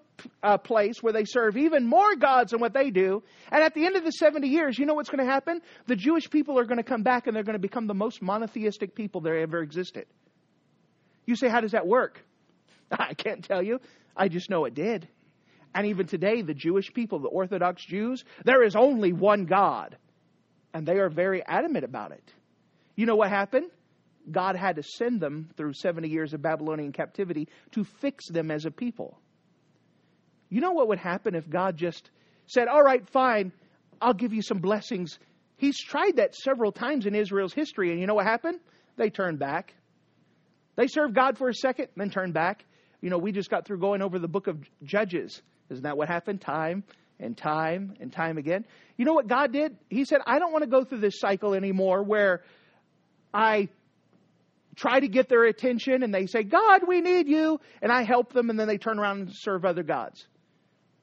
a 0.54 0.58
place 0.58 1.02
where 1.02 1.12
they 1.12 1.24
serve 1.24 1.56
even 1.56 1.86
more 1.86 2.16
gods 2.16 2.52
than 2.52 2.60
what 2.60 2.72
they 2.72 2.90
do. 2.90 3.22
And 3.52 3.62
at 3.62 3.74
the 3.74 3.86
end 3.86 3.96
of 3.96 4.04
the 4.04 4.12
70 4.12 4.48
years, 4.48 4.78
you 4.78 4.86
know 4.86 4.94
what's 4.94 5.10
going 5.10 5.24
to 5.24 5.30
happen? 5.30 5.60
The 5.86 5.96
Jewish 5.96 6.28
people 6.30 6.58
are 6.58 6.64
going 6.64 6.78
to 6.78 6.82
come 6.82 7.02
back 7.02 7.26
and 7.26 7.36
they're 7.36 7.44
going 7.44 7.54
to 7.54 7.60
become 7.60 7.86
the 7.86 7.94
most 7.94 8.22
monotheistic 8.22 8.94
people 8.94 9.20
there 9.20 9.38
ever 9.38 9.60
existed. 9.60 10.06
You 11.28 11.37
say, 11.37 11.50
how 11.50 11.61
does 11.61 11.73
that 11.73 11.87
work? 11.87 12.25
I 12.90 13.12
can't 13.12 13.44
tell 13.44 13.62
you. 13.62 13.80
I 14.16 14.28
just 14.28 14.49
know 14.49 14.64
it 14.64 14.73
did. 14.73 15.06
And 15.75 15.87
even 15.88 16.06
today, 16.06 16.40
the 16.40 16.54
Jewish 16.54 16.90
people, 16.94 17.18
the 17.18 17.28
Orthodox 17.28 17.85
Jews, 17.85 18.25
there 18.47 18.62
is 18.62 18.75
only 18.75 19.12
one 19.12 19.44
God. 19.44 19.99
And 20.73 20.87
they 20.87 20.94
are 20.94 21.11
very 21.11 21.44
adamant 21.44 21.85
about 21.85 22.12
it. 22.12 22.32
You 22.97 23.04
know 23.04 23.14
what 23.14 23.28
happened? 23.28 23.66
God 24.30 24.56
had 24.56 24.76
to 24.76 24.82
send 24.82 25.20
them 25.20 25.50
through 25.54 25.75
70 25.75 26.08
years 26.08 26.32
of 26.32 26.40
Babylonian 26.40 26.92
captivity 26.92 27.49
to 27.73 27.85
fix 27.85 28.26
them 28.30 28.50
as 28.50 28.64
a 28.64 28.70
people. 28.70 29.20
You 30.49 30.62
know 30.62 30.73
what 30.73 30.88
would 30.88 30.99
happen 30.99 31.35
if 31.35 31.47
God 31.47 31.76
just 31.76 32.08
said, 32.47 32.68
All 32.68 32.82
right, 32.82 33.06
fine, 33.06 33.52
I'll 34.00 34.14
give 34.14 34.32
you 34.32 34.40
some 34.40 34.61
blessings. 34.61 35.18
He's 35.58 35.78
tried 35.78 36.16
that 36.16 36.35
several 36.35 36.73
times 36.73 37.04
in 37.04 37.14
Israel's 37.14 37.52
history, 37.52 37.90
and 37.90 38.00
you 38.00 38.06
know 38.06 38.14
what 38.14 38.25
happened? 38.25 38.61
They 38.97 39.11
turned 39.11 39.38
back. 39.38 39.75
They 40.78 40.87
serve 40.87 41.12
God 41.12 41.37
for 41.37 41.49
a 41.49 41.54
second, 41.54 41.88
then 41.97 42.08
turn 42.08 42.30
back. 42.30 42.64
You 43.00 43.11
know, 43.11 43.18
we 43.18 43.32
just 43.32 43.50
got 43.50 43.66
through 43.66 43.80
going 43.80 44.00
over 44.00 44.20
the 44.20 44.28
book 44.28 44.47
of 44.47 44.64
Judges. 44.85 45.42
Isn't 45.70 45.82
that 45.82 45.97
what 45.97 46.06
happened? 46.06 46.40
Time 46.40 46.85
and 47.18 47.37
time 47.37 47.94
and 48.00 48.12
time 48.12 48.38
again. 48.38 48.64
You 48.97 49.04
know 49.04 49.12
what 49.12 49.26
God 49.26 49.52
did? 49.52 49.76
He 49.90 50.04
said, 50.04 50.20
I 50.25 50.38
don't 50.38 50.52
want 50.52 50.62
to 50.62 50.70
go 50.70 50.85
through 50.85 51.00
this 51.00 51.18
cycle 51.18 51.54
anymore 51.54 52.04
where 52.04 52.44
I 53.35 53.70
try 54.76 55.00
to 55.00 55.08
get 55.08 55.28
their 55.28 55.47
attention 55.47 56.04
and 56.04 56.14
they 56.14 56.26
say, 56.26 56.44
God, 56.44 56.82
we 56.87 57.00
need 57.00 57.26
you. 57.26 57.58
And 57.82 57.90
I 57.90 58.04
help 58.04 58.32
them 58.32 58.49
and 58.49 58.58
then 58.58 58.68
they 58.68 58.78
turn 58.78 59.00
around 59.00 59.18
and 59.18 59.30
serve 59.35 59.64
other 59.64 59.82
gods. 59.82 60.28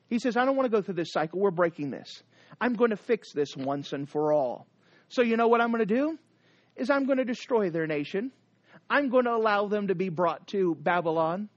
He 0.07 0.19
says, 0.19 0.37
I 0.37 0.45
don't 0.45 0.55
want 0.55 0.71
to 0.71 0.77
go 0.77 0.81
through 0.81 0.93
this 0.93 1.11
cycle. 1.11 1.41
We're 1.41 1.51
breaking 1.51 1.91
this. 1.91 2.23
I'm 2.61 2.75
going 2.75 2.91
to 2.91 2.97
fix 2.97 3.33
this 3.33 3.57
once 3.57 3.91
and 3.91 4.07
for 4.07 4.31
all. 4.31 4.67
So 5.09 5.21
you 5.21 5.35
know 5.35 5.49
what 5.49 5.59
I'm 5.59 5.71
going 5.71 5.85
to 5.85 5.95
do? 5.95 6.17
Is 6.77 6.89
I'm 6.89 7.05
going 7.05 7.17
to 7.17 7.25
destroy 7.25 7.69
their 7.71 7.87
nation. 7.87 8.31
I'm 8.89 9.09
going 9.09 9.25
to 9.25 9.33
allow 9.33 9.67
them 9.67 9.87
to 9.87 9.95
be 9.95 10.09
brought 10.09 10.47
to 10.47 10.75
Babylon. 10.75 11.49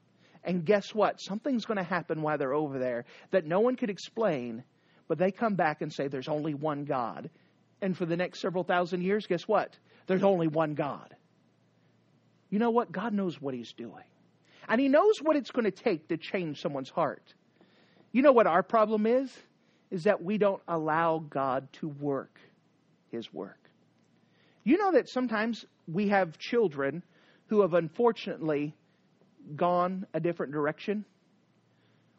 And 0.44 0.64
guess 0.64 0.94
what? 0.94 1.20
Something's 1.20 1.66
going 1.66 1.76
to 1.76 1.82
happen 1.82 2.22
while 2.22 2.38
they're 2.38 2.54
over 2.54 2.78
there 2.78 3.04
that 3.30 3.44
no 3.44 3.60
one 3.60 3.76
could 3.76 3.90
explain, 3.90 4.64
but 5.06 5.18
they 5.18 5.30
come 5.30 5.54
back 5.54 5.82
and 5.82 5.92
say 5.92 6.08
there's 6.08 6.28
only 6.28 6.54
one 6.54 6.84
God. 6.84 7.28
And 7.82 7.96
for 7.96 8.06
the 8.06 8.16
next 8.16 8.40
several 8.40 8.64
thousand 8.64 9.02
years, 9.02 9.26
guess 9.26 9.46
what? 9.46 9.76
There's 10.06 10.22
only 10.22 10.48
one 10.48 10.74
God. 10.74 11.14
You 12.50 12.58
know 12.58 12.70
what? 12.70 12.90
God 12.90 13.12
knows 13.12 13.40
what 13.40 13.54
He's 13.54 13.72
doing. 13.72 14.04
And 14.68 14.80
He 14.80 14.88
knows 14.88 15.18
what 15.22 15.36
it's 15.36 15.50
going 15.50 15.64
to 15.64 15.70
take 15.70 16.08
to 16.08 16.16
change 16.16 16.60
someone's 16.60 16.90
heart. 16.90 17.34
You 18.10 18.22
know 18.22 18.32
what 18.32 18.46
our 18.46 18.62
problem 18.62 19.06
is? 19.06 19.30
Is 19.90 20.04
that 20.04 20.22
we 20.22 20.38
don't 20.38 20.62
allow 20.66 21.18
God 21.18 21.68
to 21.74 21.88
work 21.88 22.38
His 23.10 23.32
work. 23.32 23.58
You 24.64 24.78
know 24.78 24.92
that 24.92 25.08
sometimes 25.08 25.64
we 25.86 26.08
have 26.08 26.38
children 26.38 27.02
who 27.48 27.62
have 27.62 27.74
unfortunately 27.74 28.74
gone 29.56 30.06
a 30.14 30.20
different 30.20 30.52
direction. 30.52 31.04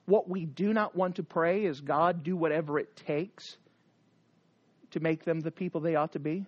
What 0.06 0.30
we 0.30 0.46
do 0.46 0.74
not 0.74 0.96
want 0.96 1.18
to 1.18 1.24
pray 1.24 1.66
is 1.66 1.82
God, 1.82 2.24
do 2.24 2.36
whatever 2.36 2.80
it 2.80 2.96
takes 2.96 3.58
to 4.92 5.00
make 5.00 5.24
them 5.24 5.40
the 5.40 5.52
people 5.52 5.82
they 5.82 5.96
ought 5.96 6.14
to 6.14 6.20
be. 6.20 6.46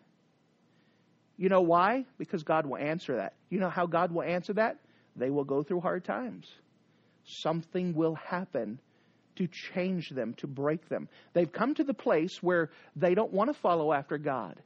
You 1.38 1.50
know 1.50 1.62
why? 1.62 2.06
Because 2.18 2.44
God 2.44 2.66
will 2.66 2.78
answer 2.78 3.18
that. 3.18 3.34
You 3.50 3.60
know 3.60 3.70
how 3.70 3.86
God 3.86 4.12
will 4.12 4.24
answer 4.24 4.54
that? 4.54 4.78
They 5.16 5.30
will 5.30 5.44
go 5.44 5.64
through 5.64 5.82
hard 5.82 6.04
times. 6.04 6.48
Something 7.24 7.94
will 7.94 8.16
happen 8.16 8.80
to 9.36 9.48
change 9.74 10.10
them, 10.10 10.34
to 10.36 10.48
break 10.48 10.90
them. 10.90 11.08
They've 11.34 11.52
come 11.52 11.76
to 11.76 11.84
the 11.84 11.94
place 11.94 12.42
where 12.42 12.70
they 12.96 13.16
don't 13.16 13.32
want 13.32 13.54
to 13.54 13.60
follow 13.60 13.94
after 13.94 14.18
God. 14.18 14.62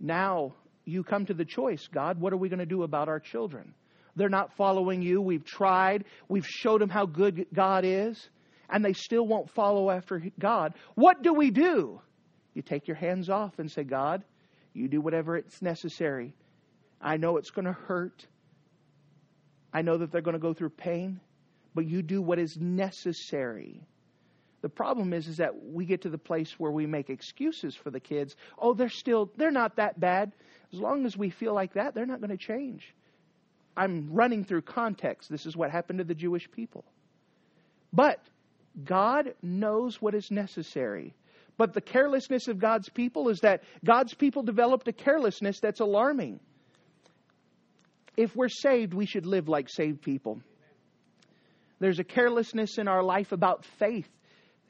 Now 0.00 0.54
you 0.84 1.02
come 1.04 1.26
to 1.26 1.34
the 1.34 1.44
choice 1.44 1.88
God, 1.88 2.20
what 2.20 2.32
are 2.32 2.38
we 2.38 2.48
going 2.48 2.58
to 2.58 2.66
do 2.66 2.82
about 2.82 3.08
our 3.08 3.20
children? 3.20 3.74
They're 4.14 4.28
not 4.28 4.56
following 4.56 5.02
you. 5.02 5.20
We've 5.22 5.44
tried. 5.44 6.04
We've 6.28 6.46
showed 6.46 6.80
them 6.80 6.90
how 6.90 7.06
good 7.06 7.46
God 7.54 7.84
is, 7.84 8.28
and 8.68 8.84
they 8.84 8.92
still 8.92 9.26
won't 9.26 9.50
follow 9.50 9.90
after 9.90 10.22
God. 10.38 10.74
What 10.94 11.22
do 11.22 11.32
we 11.32 11.50
do? 11.50 12.00
You 12.54 12.62
take 12.62 12.86
your 12.86 12.96
hands 12.96 13.30
off 13.30 13.58
and 13.58 13.70
say, 13.70 13.84
God, 13.84 14.22
you 14.74 14.88
do 14.88 15.00
whatever 15.00 15.36
it's 15.36 15.62
necessary. 15.62 16.34
I 17.00 17.16
know 17.16 17.38
it's 17.38 17.50
going 17.50 17.64
to 17.64 17.72
hurt. 17.72 18.26
I 19.72 19.82
know 19.82 19.96
that 19.96 20.12
they're 20.12 20.20
going 20.20 20.34
to 20.34 20.40
go 20.40 20.52
through 20.52 20.70
pain, 20.70 21.20
but 21.74 21.86
you 21.86 22.02
do 22.02 22.20
what 22.20 22.38
is 22.38 22.58
necessary. 22.60 23.80
The 24.62 24.68
problem 24.68 25.12
is, 25.12 25.28
is 25.28 25.36
that 25.38 25.52
we 25.62 25.84
get 25.84 26.02
to 26.02 26.08
the 26.08 26.18
place 26.18 26.54
where 26.58 26.70
we 26.70 26.86
make 26.86 27.10
excuses 27.10 27.74
for 27.74 27.90
the 27.90 28.00
kids. 28.00 28.36
Oh, 28.58 28.74
they're 28.74 28.88
still, 28.88 29.30
they're 29.36 29.50
not 29.50 29.76
that 29.76 29.98
bad. 29.98 30.32
As 30.72 30.78
long 30.78 31.04
as 31.04 31.16
we 31.16 31.30
feel 31.30 31.52
like 31.52 31.74
that, 31.74 31.94
they're 31.94 32.06
not 32.06 32.20
going 32.20 32.30
to 32.30 32.36
change. 32.36 32.94
I'm 33.76 34.12
running 34.12 34.44
through 34.44 34.62
context. 34.62 35.28
This 35.28 35.46
is 35.46 35.56
what 35.56 35.70
happened 35.70 35.98
to 35.98 36.04
the 36.04 36.14
Jewish 36.14 36.50
people. 36.50 36.84
But 37.92 38.20
God 38.84 39.34
knows 39.42 40.00
what 40.00 40.14
is 40.14 40.30
necessary. 40.30 41.14
But 41.58 41.74
the 41.74 41.80
carelessness 41.80 42.48
of 42.48 42.58
God's 42.58 42.88
people 42.88 43.28
is 43.28 43.40
that 43.40 43.62
God's 43.84 44.14
people 44.14 44.42
developed 44.42 44.88
a 44.88 44.92
carelessness 44.92 45.60
that's 45.60 45.80
alarming. 45.80 46.40
If 48.16 48.34
we're 48.36 48.48
saved, 48.48 48.94
we 48.94 49.06
should 49.06 49.26
live 49.26 49.48
like 49.48 49.68
saved 49.68 50.02
people. 50.02 50.40
There's 51.80 51.98
a 51.98 52.04
carelessness 52.04 52.78
in 52.78 52.88
our 52.88 53.02
life 53.02 53.32
about 53.32 53.64
faith. 53.78 54.08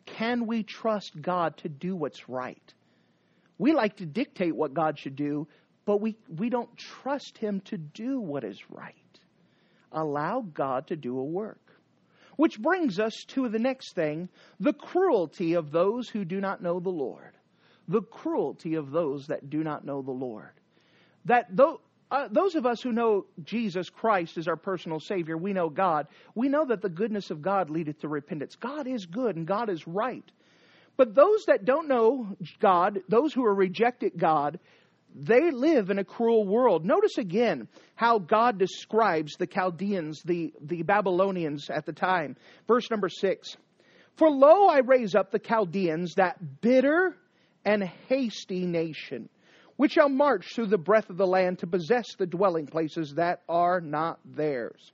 Can 0.06 0.46
we 0.46 0.62
trust 0.62 1.20
God 1.20 1.56
to 1.58 1.68
do 1.68 1.96
what's 1.96 2.28
right? 2.28 2.74
We 3.58 3.72
like 3.72 3.96
to 3.96 4.06
dictate 4.06 4.56
what 4.56 4.74
God 4.74 4.98
should 4.98 5.16
do, 5.16 5.46
but 5.84 6.00
we, 6.00 6.16
we 6.28 6.50
don't 6.50 6.74
trust 6.76 7.38
Him 7.38 7.60
to 7.66 7.76
do 7.76 8.20
what 8.20 8.44
is 8.44 8.60
right. 8.70 8.94
Allow 9.92 10.40
God 10.40 10.88
to 10.88 10.96
do 10.96 11.18
a 11.18 11.24
work. 11.24 11.58
Which 12.36 12.58
brings 12.58 12.98
us 12.98 13.12
to 13.28 13.48
the 13.48 13.58
next 13.58 13.94
thing 13.94 14.28
the 14.58 14.72
cruelty 14.72 15.54
of 15.54 15.70
those 15.70 16.08
who 16.08 16.24
do 16.24 16.40
not 16.40 16.62
know 16.62 16.80
the 16.80 16.90
Lord. 16.90 17.36
The 17.88 18.02
cruelty 18.02 18.74
of 18.74 18.90
those 18.90 19.26
that 19.26 19.50
do 19.50 19.62
not 19.62 19.84
know 19.84 20.02
the 20.02 20.12
Lord. 20.12 20.52
That 21.26 21.46
though, 21.50 21.80
uh, 22.12 22.28
those 22.30 22.54
of 22.54 22.66
us 22.66 22.82
who 22.82 22.92
know 22.92 23.24
Jesus 23.42 23.88
Christ 23.88 24.36
as 24.36 24.46
our 24.46 24.56
personal 24.56 25.00
Savior, 25.00 25.38
we 25.38 25.54
know 25.54 25.70
God, 25.70 26.06
we 26.34 26.50
know 26.50 26.66
that 26.66 26.82
the 26.82 26.90
goodness 26.90 27.30
of 27.30 27.40
God 27.40 27.70
leadeth 27.70 28.00
to 28.00 28.08
repentance. 28.08 28.54
God 28.54 28.86
is 28.86 29.06
good 29.06 29.36
and 29.36 29.46
God 29.46 29.70
is 29.70 29.86
right. 29.86 30.30
But 30.98 31.14
those 31.14 31.46
that 31.46 31.64
don't 31.64 31.88
know 31.88 32.36
God, 32.60 33.00
those 33.08 33.32
who 33.32 33.46
are 33.46 33.54
rejected 33.54 34.12
God, 34.18 34.60
they 35.14 35.50
live 35.50 35.88
in 35.88 35.98
a 35.98 36.04
cruel 36.04 36.46
world. 36.46 36.84
Notice 36.84 37.16
again 37.16 37.66
how 37.94 38.18
God 38.18 38.58
describes 38.58 39.36
the 39.38 39.46
Chaldeans, 39.46 40.22
the, 40.22 40.52
the 40.60 40.82
Babylonians 40.82 41.70
at 41.70 41.86
the 41.86 41.94
time. 41.94 42.36
Verse 42.68 42.90
number 42.90 43.08
six 43.08 43.56
For 44.16 44.30
lo, 44.30 44.66
I 44.66 44.80
raise 44.80 45.14
up 45.14 45.30
the 45.30 45.38
Chaldeans, 45.38 46.16
that 46.16 46.60
bitter 46.60 47.16
and 47.64 47.82
hasty 48.08 48.66
nation, 48.66 49.30
which 49.76 49.92
shall 49.92 50.08
march 50.08 50.54
through 50.54 50.66
the 50.66 50.78
breadth 50.78 51.10
of 51.10 51.16
the 51.16 51.26
land 51.26 51.58
to 51.58 51.66
possess 51.66 52.14
the 52.16 52.26
dwelling 52.26 52.66
places 52.66 53.14
that 53.16 53.42
are 53.48 53.80
not 53.80 54.18
theirs. 54.24 54.92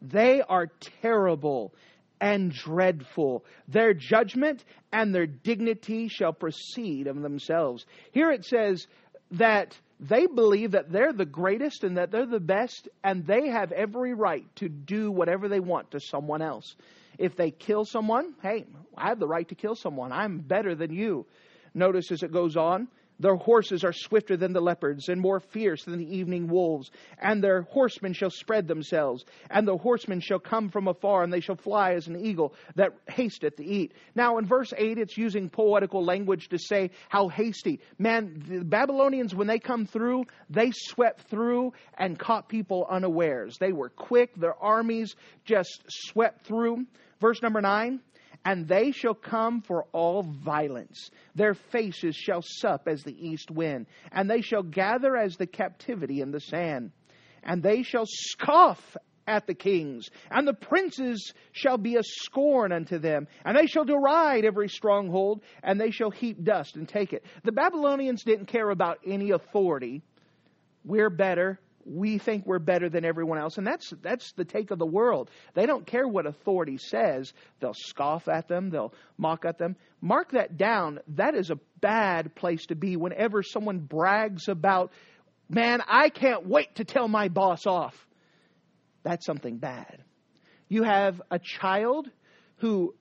They 0.00 0.42
are 0.42 0.68
terrible 1.02 1.74
and 2.20 2.52
dreadful. 2.52 3.44
Their 3.68 3.94
judgment 3.94 4.64
and 4.92 5.14
their 5.14 5.26
dignity 5.26 6.08
shall 6.08 6.32
proceed 6.32 7.06
of 7.06 7.20
themselves. 7.20 7.86
Here 8.12 8.30
it 8.30 8.44
says, 8.44 8.86
that 9.32 9.78
they 10.00 10.26
believe 10.26 10.72
that 10.72 10.90
they're 10.90 11.12
the 11.12 11.24
greatest 11.24 11.84
and 11.84 11.96
that 11.96 12.10
they're 12.10 12.26
the 12.26 12.40
best, 12.40 12.88
and 13.02 13.26
they 13.26 13.48
have 13.48 13.72
every 13.72 14.14
right 14.14 14.44
to 14.56 14.68
do 14.68 15.10
whatever 15.10 15.48
they 15.48 15.60
want 15.60 15.90
to 15.92 16.00
someone 16.00 16.42
else. 16.42 16.76
If 17.18 17.36
they 17.36 17.50
kill 17.50 17.84
someone, 17.84 18.34
hey, 18.42 18.64
I 18.96 19.08
have 19.08 19.20
the 19.20 19.28
right 19.28 19.48
to 19.48 19.54
kill 19.54 19.74
someone. 19.74 20.12
I'm 20.12 20.38
better 20.38 20.74
than 20.74 20.92
you. 20.92 21.26
Notice 21.74 22.10
as 22.12 22.22
it 22.22 22.32
goes 22.32 22.56
on, 22.56 22.88
Their 23.20 23.36
horses 23.36 23.84
are 23.84 23.92
swifter 23.92 24.36
than 24.36 24.52
the 24.52 24.60
leopards, 24.60 25.08
and 25.08 25.20
more 25.20 25.40
fierce 25.40 25.84
than 25.84 25.98
the 25.98 26.16
evening 26.16 26.48
wolves. 26.48 26.90
And 27.18 27.42
their 27.42 27.62
horsemen 27.62 28.12
shall 28.12 28.30
spread 28.30 28.66
themselves, 28.66 29.24
and 29.50 29.66
the 29.66 29.76
horsemen 29.76 30.20
shall 30.20 30.40
come 30.40 30.68
from 30.68 30.88
afar, 30.88 31.22
and 31.22 31.32
they 31.32 31.40
shall 31.40 31.56
fly 31.56 31.92
as 31.92 32.08
an 32.08 32.16
eagle 32.16 32.54
that 32.74 32.92
hasteth 33.08 33.56
to 33.56 33.64
eat. 33.64 33.92
Now, 34.14 34.38
in 34.38 34.46
verse 34.46 34.72
8, 34.76 34.98
it's 34.98 35.16
using 35.16 35.48
poetical 35.48 36.04
language 36.04 36.48
to 36.48 36.58
say 36.58 36.90
how 37.08 37.28
hasty. 37.28 37.80
Man, 37.98 38.42
the 38.48 38.64
Babylonians, 38.64 39.34
when 39.34 39.46
they 39.46 39.58
come 39.58 39.86
through, 39.86 40.24
they 40.50 40.72
swept 40.72 41.22
through 41.28 41.72
and 41.96 42.18
caught 42.18 42.48
people 42.48 42.86
unawares. 42.90 43.58
They 43.58 43.72
were 43.72 43.90
quick, 43.90 44.34
their 44.34 44.54
armies 44.60 45.14
just 45.44 45.84
swept 45.88 46.46
through. 46.46 46.86
Verse 47.20 47.40
number 47.42 47.60
9 47.60 48.00
and 48.44 48.68
they 48.68 48.92
shall 48.92 49.14
come 49.14 49.62
for 49.62 49.84
all 49.92 50.22
violence. 50.22 51.10
Their 51.34 51.54
faces 51.54 52.14
shall 52.14 52.42
sup 52.42 52.86
as 52.86 53.02
the 53.02 53.28
east 53.28 53.50
wind, 53.50 53.86
and 54.12 54.30
they 54.30 54.42
shall 54.42 54.62
gather 54.62 55.16
as 55.16 55.36
the 55.36 55.46
captivity 55.46 56.20
in 56.20 56.30
the 56.30 56.40
sand. 56.40 56.92
And 57.42 57.62
they 57.62 57.82
shall 57.82 58.06
scoff 58.06 58.96
at 59.26 59.46
the 59.46 59.54
kings, 59.54 60.08
and 60.30 60.46
the 60.46 60.54
princes 60.54 61.32
shall 61.52 61.78
be 61.78 61.96
a 61.96 62.02
scorn 62.02 62.72
unto 62.72 62.98
them, 62.98 63.26
and 63.44 63.56
they 63.56 63.66
shall 63.66 63.84
deride 63.84 64.44
every 64.44 64.68
stronghold, 64.68 65.42
and 65.62 65.80
they 65.80 65.90
shall 65.90 66.10
heap 66.10 66.42
dust 66.44 66.76
and 66.76 66.88
take 66.88 67.12
it. 67.12 67.24
The 67.42 67.52
Babylonians 67.52 68.22
didn't 68.24 68.46
care 68.46 68.68
about 68.68 68.98
any 69.06 69.30
authority. 69.30 70.02
We're 70.84 71.10
better 71.10 71.58
we 71.86 72.18
think 72.18 72.46
we're 72.46 72.58
better 72.58 72.88
than 72.88 73.04
everyone 73.04 73.38
else. 73.38 73.58
And 73.58 73.66
that's, 73.66 73.92
that's 74.02 74.32
the 74.32 74.44
take 74.44 74.70
of 74.70 74.78
the 74.78 74.86
world. 74.86 75.30
They 75.54 75.66
don't 75.66 75.86
care 75.86 76.06
what 76.06 76.26
authority 76.26 76.78
says. 76.78 77.32
They'll 77.60 77.74
scoff 77.74 78.28
at 78.28 78.48
them, 78.48 78.70
they'll 78.70 78.94
mock 79.16 79.44
at 79.44 79.58
them. 79.58 79.76
Mark 80.00 80.32
that 80.32 80.56
down. 80.56 81.00
That 81.08 81.34
is 81.34 81.50
a 81.50 81.58
bad 81.80 82.34
place 82.34 82.66
to 82.66 82.74
be 82.74 82.96
whenever 82.96 83.42
someone 83.42 83.78
brags 83.78 84.48
about, 84.48 84.92
man, 85.48 85.82
I 85.86 86.08
can't 86.08 86.46
wait 86.46 86.76
to 86.76 86.84
tell 86.84 87.08
my 87.08 87.28
boss 87.28 87.66
off. 87.66 87.94
That's 89.02 89.26
something 89.26 89.58
bad. 89.58 90.02
You 90.68 90.82
have 90.82 91.20
a 91.30 91.38
child 91.38 92.08
who 92.56 92.94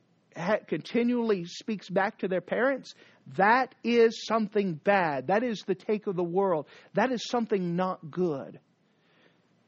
continually 0.68 1.46
speaks 1.46 1.90
back 1.90 2.20
to 2.20 2.28
their 2.28 2.42
parents, 2.42 2.94
that 3.38 3.74
is 3.84 4.26
something 4.26 4.74
bad. 4.76 5.28
That 5.28 5.44
is 5.44 5.64
the 5.66 5.76
take 5.76 6.08
of 6.08 6.16
the 6.16 6.24
world. 6.24 6.68
That 6.94 7.12
is 7.12 7.26
something 7.28 7.76
not 7.76 8.12
good. 8.12 8.60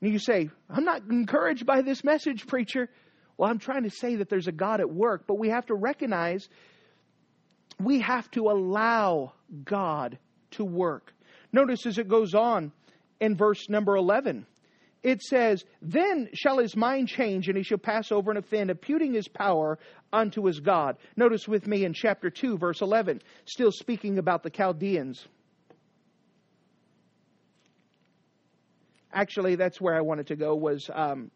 And 0.02 0.12
you 0.12 0.20
say, 0.20 0.50
I'm 0.70 0.86
not 0.86 1.04
encouraged 1.10 1.66
by 1.66 1.82
this 1.82 2.04
message, 2.04 2.48
preacher. 2.48 2.90
Well, 3.38 3.50
I'm 3.50 3.60
trying 3.60 3.84
to 3.84 3.90
say 3.90 4.18
that 4.18 4.30
there's 4.30 4.48
a 4.48 4.52
God 4.52 4.80
at 4.80 4.90
work, 4.90 5.26
but 5.28 5.38
we 5.40 5.50
have 5.50 5.66
to 5.68 5.76
recognize 5.76 6.48
we 7.80 8.00
have 8.00 8.30
to 8.32 8.50
allow 8.50 9.34
God 9.64 10.18
to 10.52 10.64
work. 10.64 11.14
Notice 11.52 11.86
as 11.86 11.98
it 11.98 12.08
goes 12.08 12.34
on 12.34 12.72
in 13.20 13.36
verse 13.36 13.70
number 13.70 13.96
11, 13.96 14.46
it 15.04 15.22
says, 15.22 15.64
Then 15.82 16.30
shall 16.34 16.58
his 16.58 16.76
mind 16.76 17.08
change, 17.10 17.48
and 17.48 17.58
he 17.58 17.64
shall 17.64 17.78
pass 17.78 18.12
over 18.12 18.32
and 18.32 18.40
offend, 18.40 18.72
imputing 18.72 19.14
his 19.14 19.28
power 19.28 19.78
unto 20.12 20.46
his 20.46 20.60
God. 20.60 20.98
Notice 21.16 21.48
with 21.48 21.68
me 21.68 21.86
in 21.86 21.94
chapter 21.94 22.30
2, 22.30 22.58
verse 22.58 22.82
11, 22.82 23.22
still 23.46 23.72
speaking 23.72 24.18
about 24.18 24.44
the 24.44 24.50
Chaldeans. 24.50 25.28
Actually, 29.16 29.56
that's 29.56 29.80
where 29.80 29.96
I 29.96 30.02
wanted 30.02 30.28
to 30.28 30.36
go 30.36 30.56
was 30.56 30.90
um, 30.94 31.32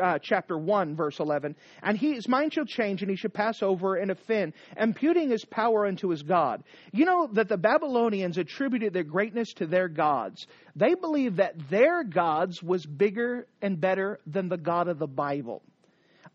uh, 0.00 0.20
chapter 0.22 0.56
1, 0.56 0.94
verse 0.94 1.18
11. 1.18 1.56
And 1.82 1.98
he, 1.98 2.14
his 2.14 2.28
mind 2.28 2.54
shall 2.54 2.64
change, 2.64 3.02
and 3.02 3.10
he 3.10 3.16
shall 3.16 3.30
pass 3.30 3.60
over 3.60 3.96
and 3.96 4.12
offend, 4.12 4.52
imputing 4.76 5.30
his 5.30 5.44
power 5.44 5.84
unto 5.84 6.10
his 6.10 6.22
God. 6.22 6.62
You 6.92 7.04
know 7.04 7.28
that 7.32 7.48
the 7.48 7.56
Babylonians 7.56 8.38
attributed 8.38 8.92
their 8.92 9.02
greatness 9.02 9.52
to 9.54 9.66
their 9.66 9.88
gods. 9.88 10.46
They 10.76 10.94
believed 10.94 11.38
that 11.38 11.68
their 11.68 12.04
gods 12.04 12.62
was 12.62 12.86
bigger 12.86 13.48
and 13.60 13.80
better 13.80 14.20
than 14.24 14.48
the 14.48 14.56
God 14.56 14.86
of 14.86 15.00
the 15.00 15.08
Bible. 15.08 15.62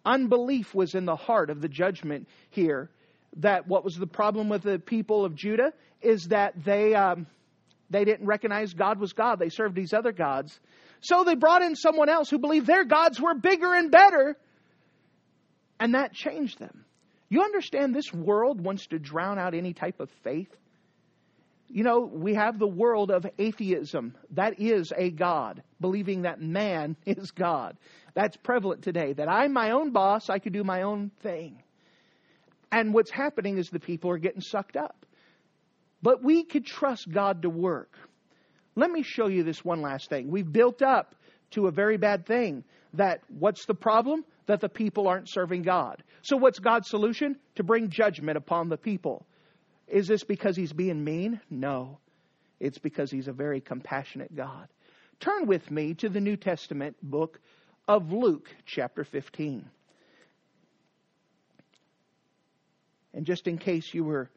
Unbelief 0.05 0.75
was 0.75 0.95
in 0.95 1.05
the 1.05 1.15
heart 1.15 1.49
of 1.49 1.61
the 1.61 1.69
judgment 1.69 2.27
here. 2.49 2.89
That 3.37 3.67
what 3.67 3.85
was 3.85 3.95
the 3.95 4.05
problem 4.05 4.49
with 4.49 4.63
the 4.63 4.79
people 4.79 5.23
of 5.23 5.33
Judah 5.33 5.71
is 6.01 6.27
that 6.27 6.61
they. 6.65 6.93
Um, 6.93 7.25
they 7.93 8.05
didn't 8.05 8.25
recognize 8.25 8.73
God 8.73 8.99
was 8.99 9.13
God. 9.13 9.39
They 9.39 9.49
served 9.49 9.75
these 9.75 9.93
other 9.93 10.11
gods. 10.11 10.59
So 11.01 11.23
they 11.23 11.35
brought 11.35 11.61
in 11.61 11.75
someone 11.75 12.09
else 12.09 12.29
who 12.29 12.39
believed 12.39 12.67
their 12.67 12.83
gods 12.83 13.21
were 13.21 13.35
bigger 13.35 13.73
and 13.73 13.91
better. 13.91 14.35
And 15.79 15.95
that 15.95 16.13
changed 16.13 16.59
them. 16.59 16.85
You 17.29 17.41
understand 17.41 17.95
this 17.95 18.13
world 18.13 18.61
wants 18.61 18.87
to 18.87 18.99
drown 18.99 19.39
out 19.39 19.53
any 19.53 19.73
type 19.73 19.99
of 19.99 20.09
faith? 20.23 20.53
You 21.67 21.83
know, 21.83 22.01
we 22.01 22.35
have 22.35 22.59
the 22.59 22.67
world 22.67 23.09
of 23.09 23.25
atheism. 23.37 24.15
That 24.31 24.59
is 24.59 24.93
a 24.95 25.09
God, 25.09 25.63
believing 25.81 26.23
that 26.23 26.39
man 26.41 26.95
is 27.05 27.31
God. 27.31 27.77
That's 28.13 28.37
prevalent 28.37 28.83
today, 28.83 29.13
that 29.13 29.29
I'm 29.29 29.53
my 29.53 29.71
own 29.71 29.91
boss, 29.91 30.29
I 30.29 30.39
can 30.39 30.53
do 30.53 30.63
my 30.63 30.83
own 30.83 31.11
thing. 31.21 31.61
And 32.71 32.93
what's 32.93 33.11
happening 33.11 33.57
is 33.57 33.69
the 33.69 33.79
people 33.79 34.09
are 34.11 34.17
getting 34.17 34.41
sucked 34.41 34.77
up. 34.77 35.05
But 36.03 36.21
we 36.21 36.43
could 36.43 36.65
trust 36.65 37.09
God 37.09 37.41
to 37.43 37.49
work. 37.49 37.97
Let 38.75 38.91
me 38.91 39.03
show 39.03 39.27
you 39.27 39.43
this 39.43 39.63
one 39.63 39.81
last 39.81 40.09
thing. 40.09 40.29
We've 40.29 40.51
built 40.51 40.81
up 40.81 41.15
to 41.51 41.67
a 41.67 41.71
very 41.71 41.97
bad 41.97 42.25
thing 42.25 42.65
that 42.93 43.21
what's 43.39 43.65
the 43.65 43.73
problem? 43.73 44.25
That 44.45 44.59
the 44.59 44.67
people 44.67 45.07
aren't 45.07 45.29
serving 45.29 45.61
God. 45.61 46.03
So 46.21 46.35
what's 46.35 46.59
God's 46.59 46.89
solution? 46.89 47.37
To 47.55 47.63
bring 47.63 47.89
judgment 47.89 48.37
upon 48.37 48.67
the 48.67 48.77
people. 48.77 49.25
Is 49.87 50.07
this 50.07 50.25
because 50.25 50.57
he's 50.57 50.73
being 50.73 51.03
mean? 51.03 51.39
No. 51.49 51.99
It's 52.59 52.77
because 52.77 53.09
he's 53.09 53.29
a 53.29 53.33
very 53.33 53.61
compassionate 53.61 54.35
God. 54.35 54.67
Turn 55.21 55.47
with 55.47 55.71
me 55.71 55.93
to 55.95 56.09
the 56.09 56.19
New 56.19 56.35
Testament 56.35 56.97
book 57.01 57.39
of 57.87 58.11
Luke, 58.11 58.53
chapter 58.65 59.05
15. 59.05 59.69
And 63.13 63.25
just 63.25 63.47
in 63.47 63.57
case 63.57 63.93
you 63.93 64.03
were 64.03 64.29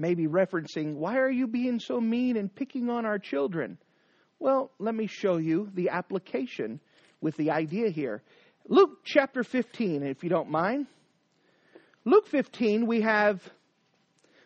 maybe 0.00 0.26
referencing, 0.26 0.94
Why 0.94 1.18
are 1.18 1.30
you 1.30 1.46
being 1.46 1.78
so 1.78 2.00
mean 2.00 2.36
and 2.36 2.52
picking 2.52 2.88
on 2.88 3.04
our 3.04 3.18
children? 3.18 3.78
Well, 4.40 4.72
let 4.78 4.94
me 4.94 5.06
show 5.06 5.36
you 5.36 5.70
the 5.74 5.90
application 5.90 6.80
with 7.20 7.36
the 7.36 7.50
idea 7.50 7.90
here. 7.90 8.22
Luke 8.66 9.04
chapter 9.04 9.44
15, 9.44 10.02
if 10.02 10.24
you 10.24 10.30
don't 10.30 10.50
mind. 10.50 10.86
Luke 12.06 12.26
15, 12.28 12.86
we 12.86 13.02
have 13.02 13.42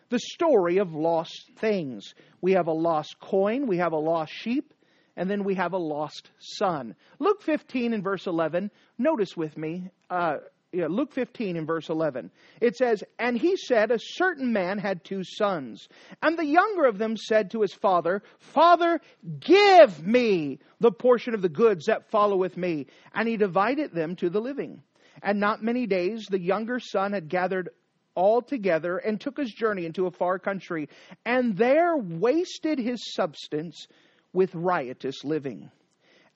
the 0.09 0.19
story 0.19 0.77
of 0.77 0.93
lost 0.93 1.51
things. 1.57 2.13
We 2.41 2.51
have 2.51 2.67
a 2.67 2.73
lost 2.73 3.15
coin, 3.21 3.65
we 3.65 3.77
have 3.77 3.93
a 3.93 3.97
lost 3.97 4.33
sheep, 4.33 4.73
and 5.15 5.29
then 5.29 5.45
we 5.45 5.55
have 5.55 5.71
a 5.71 5.77
lost 5.77 6.29
son. 6.37 6.95
Luke 7.19 7.41
15 7.41 7.93
and 7.93 8.03
verse 8.03 8.27
11, 8.27 8.71
notice 8.97 9.37
with 9.37 9.57
me, 9.57 9.89
uh, 10.09 10.35
yeah, 10.75 10.87
Luke 10.89 11.13
15 11.13 11.55
in 11.55 11.65
verse 11.65 11.89
11. 11.89 12.29
It 12.59 12.75
says, 12.75 13.01
And 13.17 13.37
he 13.37 13.55
said, 13.55 13.91
A 13.91 13.99
certain 13.99 14.51
man 14.51 14.77
had 14.77 15.05
two 15.05 15.23
sons. 15.23 15.87
And 16.21 16.37
the 16.37 16.45
younger 16.45 16.85
of 16.85 16.97
them 16.97 17.15
said 17.15 17.51
to 17.51 17.61
his 17.61 17.73
father, 17.73 18.21
Father, 18.39 18.99
give 19.39 20.05
me 20.05 20.59
the 20.81 20.91
portion 20.91 21.33
of 21.33 21.41
the 21.41 21.49
goods 21.49 21.85
that 21.85 22.11
followeth 22.11 22.57
me. 22.57 22.87
And 23.13 23.27
he 23.27 23.37
divided 23.37 23.93
them 23.93 24.17
to 24.17 24.29
the 24.29 24.41
living. 24.41 24.83
And 25.23 25.39
not 25.39 25.63
many 25.63 25.87
days 25.87 26.25
the 26.29 26.41
younger 26.41 26.79
son 26.79 27.13
had 27.13 27.29
gathered 27.29 27.69
all 28.15 28.41
together 28.41 28.97
and 28.97 29.19
took 29.19 29.37
his 29.37 29.51
journey 29.51 29.85
into 29.85 30.07
a 30.07 30.11
far 30.11 30.39
country, 30.39 30.89
and 31.25 31.55
there 31.57 31.97
wasted 31.97 32.79
his 32.79 33.13
substance 33.13 33.87
with 34.33 34.55
riotous 34.55 35.23
living. 35.23 35.69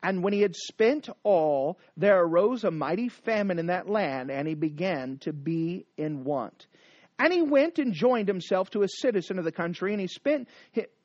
And 0.02 0.24
when 0.24 0.34
he 0.34 0.42
had 0.42 0.56
spent 0.56 1.10
all, 1.24 1.80
there 1.98 2.22
arose 2.22 2.64
a 2.64 2.72
mighty 2.72 3.10
famine 3.10 3.60
in 3.60 3.68
that 3.68 3.90
land, 3.90 4.32
and 4.32 4.48
he 4.48 4.56
began 4.56 5.18
to 5.20 5.34
be 5.34 5.86
in 5.98 6.24
want. 6.24 6.68
And 7.18 7.34
he 7.34 7.42
went 7.42 7.80
and 7.80 7.94
joined 7.94 8.30
himself 8.30 8.70
to 8.72 8.84
a 8.84 8.88
citizen 8.88 9.40
of 9.40 9.46
the 9.46 9.52
country, 9.52 9.92
and 9.92 10.00
he 10.00 10.08
spent 10.08 10.48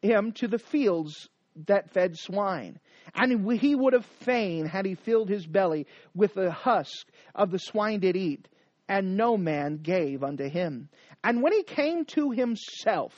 him 0.00 0.32
to 0.32 0.46
the 0.46 0.60
fields 0.60 1.28
that 1.66 1.90
fed 1.90 2.16
swine. 2.16 2.78
And 3.14 3.50
he 3.58 3.74
would 3.74 3.94
have 3.94 4.06
fain 4.06 4.66
had 4.66 4.86
he 4.86 4.94
filled 4.94 5.28
his 5.28 5.46
belly 5.46 5.86
with 6.14 6.34
the 6.34 6.52
husk 6.52 7.08
of 7.34 7.50
the 7.50 7.58
swine 7.58 8.00
did 8.00 8.16
eat, 8.16 8.48
and 8.88 9.16
no 9.16 9.36
man 9.36 9.78
gave 9.78 10.22
unto 10.22 10.48
him. 10.48 10.88
And 11.22 11.42
when 11.42 11.52
he 11.52 11.62
came 11.64 12.04
to 12.06 12.30
himself, 12.30 13.12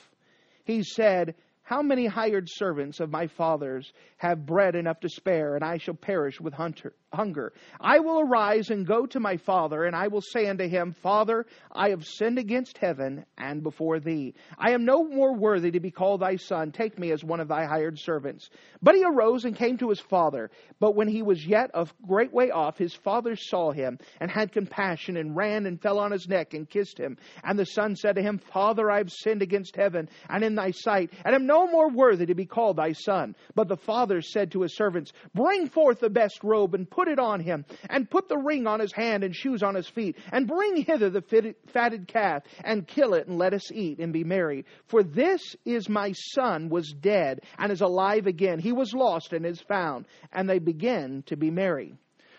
he 0.63 0.83
said, 0.83 1.35
how 1.67 1.81
many 1.81 2.05
hired 2.05 2.47
servants 2.47 3.01
of 3.01 3.11
my 3.11 3.27
father's 3.27 3.91
have 4.15 4.45
bread 4.45 4.73
enough 4.73 5.01
to 5.01 5.09
spare, 5.09 5.55
and 5.55 5.65
I 5.65 5.77
shall 5.77 5.95
perish 5.95 6.39
with 6.39 6.53
hunter, 6.53 6.93
hunger. 7.13 7.53
I 7.79 7.99
will 7.99 8.19
arise 8.19 8.69
and 8.69 8.85
go 8.85 9.05
to 9.07 9.19
my 9.19 9.37
father, 9.37 9.85
and 9.85 9.95
I 9.95 10.07
will 10.07 10.21
say 10.21 10.47
unto 10.47 10.67
him, 10.67 10.93
Father, 10.93 11.45
I 11.71 11.89
have 11.89 12.05
sinned 12.05 12.37
against 12.37 12.77
heaven 12.77 13.25
and 13.37 13.63
before 13.63 13.99
thee. 13.99 14.33
I 14.57 14.71
am 14.71 14.85
no 14.85 15.03
more 15.03 15.35
worthy 15.35 15.71
to 15.71 15.79
be 15.79 15.91
called 15.91 16.21
thy 16.21 16.35
son. 16.35 16.71
Take 16.71 16.99
me 16.99 17.11
as 17.11 17.23
one 17.23 17.39
of 17.39 17.47
thy 17.47 17.65
hired 17.65 17.97
servants. 17.99 18.49
But 18.81 18.95
he 18.95 19.03
arose 19.05 19.45
and 19.45 19.55
came 19.55 19.77
to 19.77 19.89
his 19.89 19.99
father. 19.99 20.51
But 20.79 20.95
when 20.95 21.07
he 21.07 21.21
was 21.21 21.45
yet 21.45 21.71
a 21.73 21.87
great 22.05 22.33
way 22.33 22.51
off, 22.51 22.77
his 22.77 22.93
father 22.93 23.35
saw 23.35 23.71
him 23.71 23.99
and 24.19 24.29
had 24.29 24.51
compassion 24.51 25.17
and 25.17 25.35
ran 25.35 25.65
and 25.65 25.81
fell 25.81 25.99
on 25.99 26.11
his 26.11 26.27
neck 26.27 26.53
and 26.53 26.69
kissed 26.69 26.97
him. 26.97 27.17
And 27.43 27.57
the 27.57 27.65
son 27.65 27.95
said 27.95 28.15
to 28.15 28.21
him, 28.21 28.37
Father, 28.37 28.91
I 28.91 28.97
have 28.97 29.11
sinned 29.11 29.41
against 29.41 29.75
heaven 29.75 30.09
and 30.29 30.43
in 30.43 30.55
thy 30.55 30.71
sight, 30.71 31.11
and 31.23 31.33
am 31.33 31.45
no 31.45 31.67
more 31.67 31.89
worthy 31.89 32.25
to 32.25 32.35
be 32.35 32.45
called 32.45 32.77
thy 32.77 32.91
son. 32.91 33.35
But 33.55 33.67
the 33.67 33.77
father 33.77 34.21
said 34.21 34.51
to 34.51 34.61
his 34.61 34.75
servants, 34.75 35.13
Bring 35.33 35.67
forth 35.67 35.99
the 35.99 36.09
best 36.09 36.43
robe 36.43 36.75
and 36.75 36.89
put 36.89 37.06
it 37.07 37.19
on 37.19 37.39
him, 37.39 37.65
and 37.89 38.09
put 38.09 38.29
the 38.29 38.37
ring 38.37 38.67
on 38.67 38.79
his 38.79 38.93
hand 38.93 39.23
and 39.23 39.35
shoes 39.35 39.63
on 39.63 39.75
his 39.75 39.87
feet, 39.87 40.17
and 40.31 40.47
bring 40.47 40.77
hither 40.77 41.09
the 41.09 41.55
fatted 41.73 42.07
calf, 42.07 42.43
and 42.63 42.87
kill 42.87 43.13
it, 43.13 43.27
and 43.27 43.37
let 43.37 43.53
us 43.53 43.71
eat 43.71 43.99
and 43.99 44.13
be 44.13 44.23
merry. 44.23 44.65
For 44.87 45.03
this 45.03 45.55
is 45.65 45.89
my 45.89 46.13
son 46.13 46.69
was 46.69 46.93
dead, 46.93 47.41
and 47.57 47.71
is 47.71 47.81
alive 47.81 48.27
again. 48.27 48.59
He 48.59 48.71
was 48.71 48.93
lost 48.93 49.33
and 49.33 49.45
is 49.45 49.61
found. 49.61 50.05
And 50.31 50.49
they 50.49 50.59
begin 50.59 51.23
to 51.27 51.37
be 51.37 51.49
merry. 51.49 51.95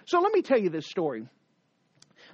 So 0.07 0.20
let 0.20 0.33
me 0.33 0.42
tell 0.42 0.59
you 0.59 0.70
this 0.70 0.87
story. 0.87 1.26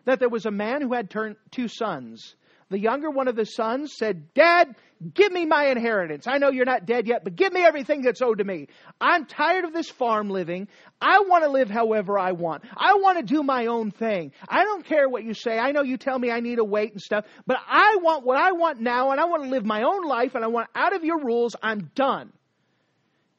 That 0.04 0.18
there 0.18 0.28
was 0.28 0.46
a 0.46 0.50
man 0.50 0.82
who 0.82 0.92
had 0.92 1.10
two 1.50 1.68
sons. 1.68 2.36
The 2.74 2.80
younger 2.80 3.08
one 3.08 3.28
of 3.28 3.36
the 3.36 3.46
sons 3.46 3.94
said, 3.96 4.34
Dad, 4.34 4.74
give 5.14 5.30
me 5.30 5.46
my 5.46 5.66
inheritance. 5.66 6.26
I 6.26 6.38
know 6.38 6.50
you're 6.50 6.64
not 6.64 6.86
dead 6.86 7.06
yet, 7.06 7.22
but 7.22 7.36
give 7.36 7.52
me 7.52 7.64
everything 7.64 8.02
that's 8.02 8.20
owed 8.20 8.38
to 8.38 8.44
me. 8.44 8.66
I'm 9.00 9.26
tired 9.26 9.64
of 9.64 9.72
this 9.72 9.88
farm 9.88 10.28
living. 10.28 10.66
I 11.00 11.20
want 11.20 11.44
to 11.44 11.50
live 11.50 11.70
however 11.70 12.18
I 12.18 12.32
want. 12.32 12.64
I 12.76 12.94
want 12.94 13.18
to 13.18 13.22
do 13.22 13.44
my 13.44 13.66
own 13.66 13.92
thing. 13.92 14.32
I 14.48 14.64
don't 14.64 14.84
care 14.84 15.08
what 15.08 15.22
you 15.22 15.34
say. 15.34 15.56
I 15.56 15.70
know 15.70 15.82
you 15.82 15.96
tell 15.96 16.18
me 16.18 16.32
I 16.32 16.40
need 16.40 16.56
to 16.56 16.64
wait 16.64 16.90
and 16.90 17.00
stuff, 17.00 17.26
but 17.46 17.58
I 17.64 17.98
want 18.02 18.26
what 18.26 18.38
I 18.38 18.50
want 18.50 18.80
now 18.80 19.12
and 19.12 19.20
I 19.20 19.26
want 19.26 19.44
to 19.44 19.50
live 19.50 19.64
my 19.64 19.84
own 19.84 20.02
life 20.04 20.34
and 20.34 20.42
I 20.42 20.48
want 20.48 20.68
out 20.74 20.96
of 20.96 21.04
your 21.04 21.22
rules. 21.22 21.54
I'm 21.62 21.92
done. 21.94 22.32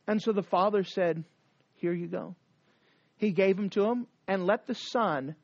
And 0.08 0.22
so 0.22 0.32
the 0.32 0.44
father 0.44 0.86
said, 0.86 1.26
Here 1.74 1.92
you 1.92 2.08
go. 2.08 2.38
He 3.18 3.32
gave 3.32 3.60
him 3.60 3.70
to 3.72 3.84
him 3.84 4.08
and 4.30 4.48
let 4.48 4.66
the 4.66 4.76
son 4.76 5.36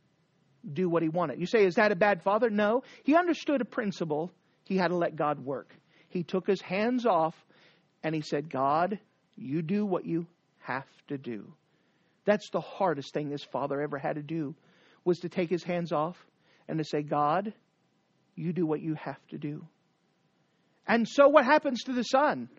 do 0.74 0.90
what 0.90 1.04
he 1.04 1.10
wanted. 1.10 1.40
You 1.40 1.46
say, 1.46 1.66
is 1.66 1.76
that 1.76 1.92
a 1.92 1.96
bad 1.96 2.22
father? 2.24 2.50
No. 2.50 2.84
He 3.04 3.16
understood 3.16 3.62
a 3.62 3.66
principle. 3.66 4.32
He 4.66 4.78
had 4.78 4.90
to 4.90 4.96
let 4.96 5.16
God 5.16 5.40
work. 5.40 5.76
He 6.10 6.24
took 6.24 6.48
his 6.48 6.62
hands 6.62 7.06
off 7.06 7.36
and 8.04 8.14
he 8.14 8.22
said, 8.22 8.50
God, 8.50 9.00
you 9.36 9.62
do 9.62 9.86
what 9.86 10.06
you 10.06 10.28
have 10.60 10.86
to 11.08 11.18
do. 11.18 11.54
That's 12.26 12.50
the 12.52 12.62
hardest 12.62 13.14
thing 13.14 13.30
this 13.30 13.44
father 13.44 13.82
ever 13.82 13.98
had 13.98 14.16
to 14.16 14.22
do 14.22 14.56
was 15.04 15.20
to 15.20 15.30
take 15.30 15.50
his 15.50 15.64
hands 15.64 15.92
off 15.92 16.18
and 16.68 16.78
to 16.78 16.84
say, 16.84 17.02
God, 17.02 17.54
you 18.36 18.54
do 18.54 18.66
what 18.66 18.82
you 18.82 18.94
have 18.96 19.26
to 19.30 19.38
do. 19.38 19.66
And 20.88 21.08
so 21.08 21.28
what 21.28 21.46
happens 21.46 21.84
to 21.84 21.94
the 21.94 22.04
son? 22.04 22.50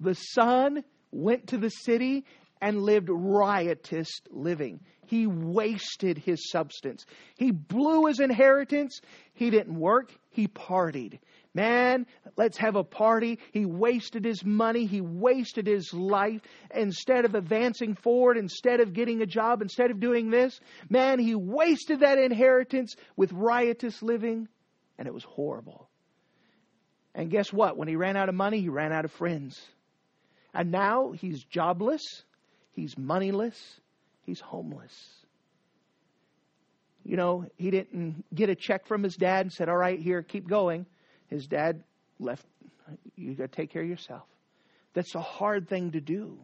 The 0.00 0.14
son 0.14 0.84
went 1.10 1.48
to 1.48 1.58
the 1.58 1.70
city 1.70 2.24
and 2.60 2.82
lived 2.82 3.08
riotous 3.10 4.08
living. 4.30 4.80
He 5.06 5.26
wasted 5.26 6.18
his 6.18 6.50
substance. 6.50 7.06
He 7.36 7.50
blew 7.50 8.06
his 8.06 8.20
inheritance. 8.20 9.00
He 9.32 9.48
didn't 9.50 9.78
work. 9.78 10.12
He 10.28 10.48
partied. 10.48 11.18
Man, 11.54 12.06
let's 12.36 12.58
have 12.58 12.76
a 12.76 12.84
party. 12.84 13.38
He 13.52 13.64
wasted 13.64 14.24
his 14.24 14.44
money. 14.44 14.84
He 14.84 15.00
wasted 15.00 15.66
his 15.66 15.94
life. 15.94 16.42
Instead 16.74 17.24
of 17.24 17.34
advancing 17.34 17.94
forward, 17.94 18.36
instead 18.36 18.80
of 18.80 18.92
getting 18.92 19.22
a 19.22 19.26
job, 19.26 19.62
instead 19.62 19.90
of 19.90 19.98
doing 19.98 20.30
this, 20.30 20.60
man, 20.90 21.18
he 21.18 21.34
wasted 21.34 22.00
that 22.00 22.18
inheritance 22.18 22.94
with 23.16 23.32
riotous 23.32 24.02
living, 24.02 24.46
and 24.98 25.08
it 25.08 25.14
was 25.14 25.24
horrible. 25.24 25.88
And 27.14 27.30
guess 27.30 27.52
what? 27.52 27.76
When 27.76 27.88
he 27.88 27.96
ran 27.96 28.16
out 28.16 28.28
of 28.28 28.34
money, 28.34 28.60
he 28.60 28.68
ran 28.68 28.92
out 28.92 29.04
of 29.04 29.10
friends. 29.10 29.58
And 30.54 30.70
now 30.70 31.12
he's 31.12 31.42
jobless, 31.42 32.02
he's 32.78 32.96
moneyless, 32.96 33.80
he's 34.22 34.40
homeless. 34.40 34.94
You 37.04 37.16
know, 37.16 37.46
he 37.56 37.70
didn't 37.70 38.24
get 38.34 38.50
a 38.50 38.54
check 38.54 38.86
from 38.86 39.02
his 39.02 39.16
dad 39.16 39.46
and 39.46 39.52
said, 39.52 39.68
All 39.68 39.76
right, 39.76 39.98
here, 39.98 40.22
keep 40.22 40.48
going. 40.48 40.86
His 41.28 41.46
dad 41.46 41.82
left, 42.18 42.44
you 43.16 43.34
got 43.34 43.50
to 43.50 43.56
take 43.56 43.70
care 43.70 43.82
of 43.82 43.88
yourself. 43.88 44.26
That's 44.94 45.14
a 45.14 45.20
hard 45.20 45.68
thing 45.68 45.92
to 45.92 46.00
do. 46.00 46.38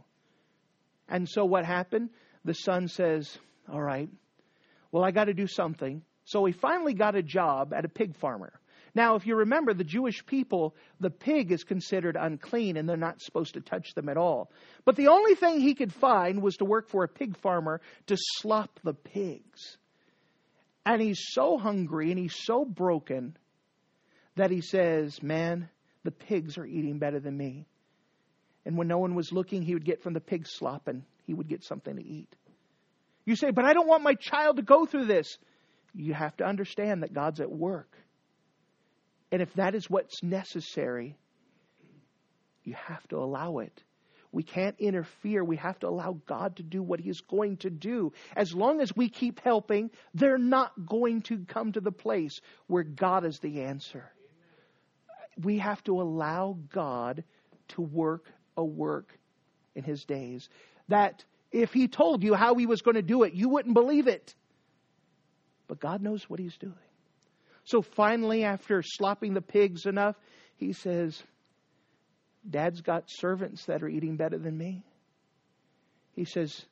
And 1.08 1.28
so 1.28 1.44
what 1.44 1.64
happened? 1.64 2.10
The 2.44 2.54
son 2.54 2.88
says, 2.88 3.38
All 3.70 3.82
right, 3.82 4.08
well, 4.90 5.04
I 5.04 5.10
got 5.10 5.24
to 5.24 5.34
do 5.34 5.46
something. 5.46 6.02
So 6.24 6.44
he 6.46 6.52
finally 6.52 6.94
got 6.94 7.14
a 7.14 7.22
job 7.22 7.72
at 7.74 7.84
a 7.84 7.88
pig 7.88 8.16
farmer. 8.16 8.52
Now, 8.94 9.16
if 9.16 9.26
you 9.26 9.36
remember, 9.36 9.74
the 9.74 9.82
Jewish 9.82 10.24
people, 10.24 10.76
the 11.00 11.10
pig 11.10 11.50
is 11.50 11.64
considered 11.64 12.16
unclean 12.18 12.76
and 12.76 12.88
they're 12.88 12.96
not 12.96 13.20
supposed 13.20 13.54
to 13.54 13.60
touch 13.60 13.94
them 13.94 14.08
at 14.08 14.16
all. 14.16 14.50
But 14.84 14.94
the 14.94 15.08
only 15.08 15.34
thing 15.34 15.60
he 15.60 15.74
could 15.74 15.92
find 15.92 16.40
was 16.40 16.56
to 16.56 16.64
work 16.64 16.88
for 16.88 17.02
a 17.02 17.08
pig 17.08 17.36
farmer 17.38 17.80
to 18.06 18.16
slop 18.16 18.78
the 18.84 18.94
pigs. 18.94 19.78
And 20.86 21.02
he's 21.02 21.20
so 21.32 21.58
hungry 21.58 22.10
and 22.10 22.18
he's 22.18 22.36
so 22.36 22.64
broken 22.64 23.36
that 24.36 24.50
he 24.50 24.60
says, 24.60 25.20
Man, 25.22 25.68
the 26.04 26.12
pigs 26.12 26.56
are 26.56 26.66
eating 26.66 26.98
better 26.98 27.18
than 27.18 27.36
me. 27.36 27.66
And 28.64 28.78
when 28.78 28.86
no 28.88 28.98
one 28.98 29.14
was 29.14 29.32
looking, 29.32 29.62
he 29.62 29.74
would 29.74 29.84
get 29.84 30.02
from 30.02 30.12
the 30.12 30.20
pig 30.20 30.46
slop 30.46 30.86
and 30.86 31.02
he 31.26 31.34
would 31.34 31.48
get 31.48 31.64
something 31.64 31.96
to 31.96 32.04
eat. 32.04 32.34
You 33.24 33.34
say, 33.34 33.50
But 33.50 33.64
I 33.64 33.72
don't 33.72 33.88
want 33.88 34.04
my 34.04 34.14
child 34.14 34.56
to 34.56 34.62
go 34.62 34.86
through 34.86 35.06
this. 35.06 35.36
You 35.94 36.14
have 36.14 36.36
to 36.36 36.44
understand 36.44 37.02
that 37.02 37.12
God's 37.12 37.40
at 37.40 37.50
work. 37.50 37.96
And 39.34 39.42
if 39.42 39.52
that 39.54 39.74
is 39.74 39.90
what's 39.90 40.22
necessary, 40.22 41.18
you 42.62 42.74
have 42.74 43.04
to 43.08 43.16
allow 43.16 43.58
it. 43.58 43.82
We 44.30 44.44
can't 44.44 44.76
interfere. 44.78 45.42
We 45.42 45.56
have 45.56 45.76
to 45.80 45.88
allow 45.88 46.20
God 46.24 46.58
to 46.58 46.62
do 46.62 46.80
what 46.80 47.00
He 47.00 47.10
is 47.10 47.20
going 47.20 47.56
to 47.56 47.68
do. 47.68 48.12
As 48.36 48.54
long 48.54 48.80
as 48.80 48.94
we 48.94 49.08
keep 49.08 49.40
helping, 49.40 49.90
they're 50.14 50.38
not 50.38 50.70
going 50.86 51.22
to 51.22 51.44
come 51.48 51.72
to 51.72 51.80
the 51.80 51.90
place 51.90 52.40
where 52.68 52.84
God 52.84 53.24
is 53.24 53.40
the 53.40 53.62
answer. 53.62 54.08
We 55.36 55.58
have 55.58 55.82
to 55.82 56.00
allow 56.00 56.56
God 56.72 57.24
to 57.70 57.82
work 57.82 58.26
a 58.56 58.64
work 58.64 59.18
in 59.74 59.82
His 59.82 60.04
days. 60.04 60.48
That 60.86 61.24
if 61.50 61.72
He 61.72 61.88
told 61.88 62.22
you 62.22 62.34
how 62.34 62.54
He 62.54 62.66
was 62.66 62.82
going 62.82 62.94
to 62.94 63.02
do 63.02 63.24
it, 63.24 63.34
you 63.34 63.48
wouldn't 63.48 63.74
believe 63.74 64.06
it. 64.06 64.32
But 65.66 65.80
God 65.80 66.02
knows 66.02 66.22
what 66.30 66.38
He's 66.38 66.56
doing. 66.56 66.83
So 67.64 67.82
finally, 67.82 68.44
after 68.44 68.82
slopping 68.82 69.34
the 69.34 69.42
pigs 69.42 69.86
enough, 69.86 70.16
he 70.56 70.72
says, 70.72 71.22
Dad's 72.48 72.82
got 72.82 73.04
servants 73.08 73.64
that 73.66 73.82
are 73.82 73.88
eating 73.88 74.16
better 74.16 74.38
than 74.38 74.56
me. 74.56 74.82
He 76.12 76.24
says, 76.24 76.64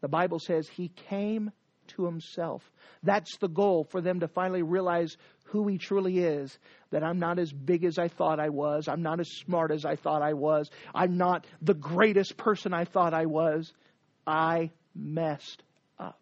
the 0.00 0.08
Bible 0.08 0.38
says 0.38 0.68
he 0.68 0.88
came 1.08 1.50
to 1.88 2.04
himself. 2.04 2.62
That's 3.02 3.36
the 3.38 3.48
goal 3.48 3.84
for 3.90 4.00
them 4.00 4.20
to 4.20 4.28
finally 4.28 4.62
realize 4.62 5.16
who 5.44 5.66
he 5.66 5.78
truly 5.78 6.18
is. 6.18 6.56
That 6.90 7.02
I'm 7.02 7.18
not 7.18 7.38
as 7.38 7.52
big 7.52 7.84
as 7.84 7.98
I 7.98 8.08
thought 8.08 8.38
I 8.38 8.50
was. 8.50 8.86
I'm 8.88 9.02
not 9.02 9.20
as 9.20 9.28
smart 9.30 9.72
as 9.72 9.84
I 9.84 9.96
thought 9.96 10.22
I 10.22 10.34
was. 10.34 10.70
I'm 10.94 11.16
not 11.16 11.46
the 11.62 11.74
greatest 11.74 12.36
person 12.36 12.72
I 12.72 12.84
thought 12.84 13.14
I 13.14 13.26
was. 13.26 13.72
I 14.26 14.70
messed 14.94 15.62
up. 15.98 16.20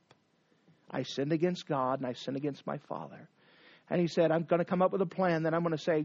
I 0.91 1.03
sinned 1.03 1.33
against 1.33 1.67
God 1.67 2.01
and 2.01 2.07
I 2.07 2.15
sinned 2.15 2.37
against 2.37 2.67
my 2.67 2.79
Father. 2.79 3.29
And 3.91 4.01
he 4.01 4.07
said, 4.07 4.31
I'm 4.31 4.45
going 4.45 4.59
to 4.59 4.65
come 4.65 4.83
up 4.83 4.93
with 4.93 5.03
a 5.03 5.07
plan 5.07 5.45
that 5.45 5.55
I'm 5.55 5.63
going 5.63 5.77
to 5.77 5.83
say, 5.83 6.05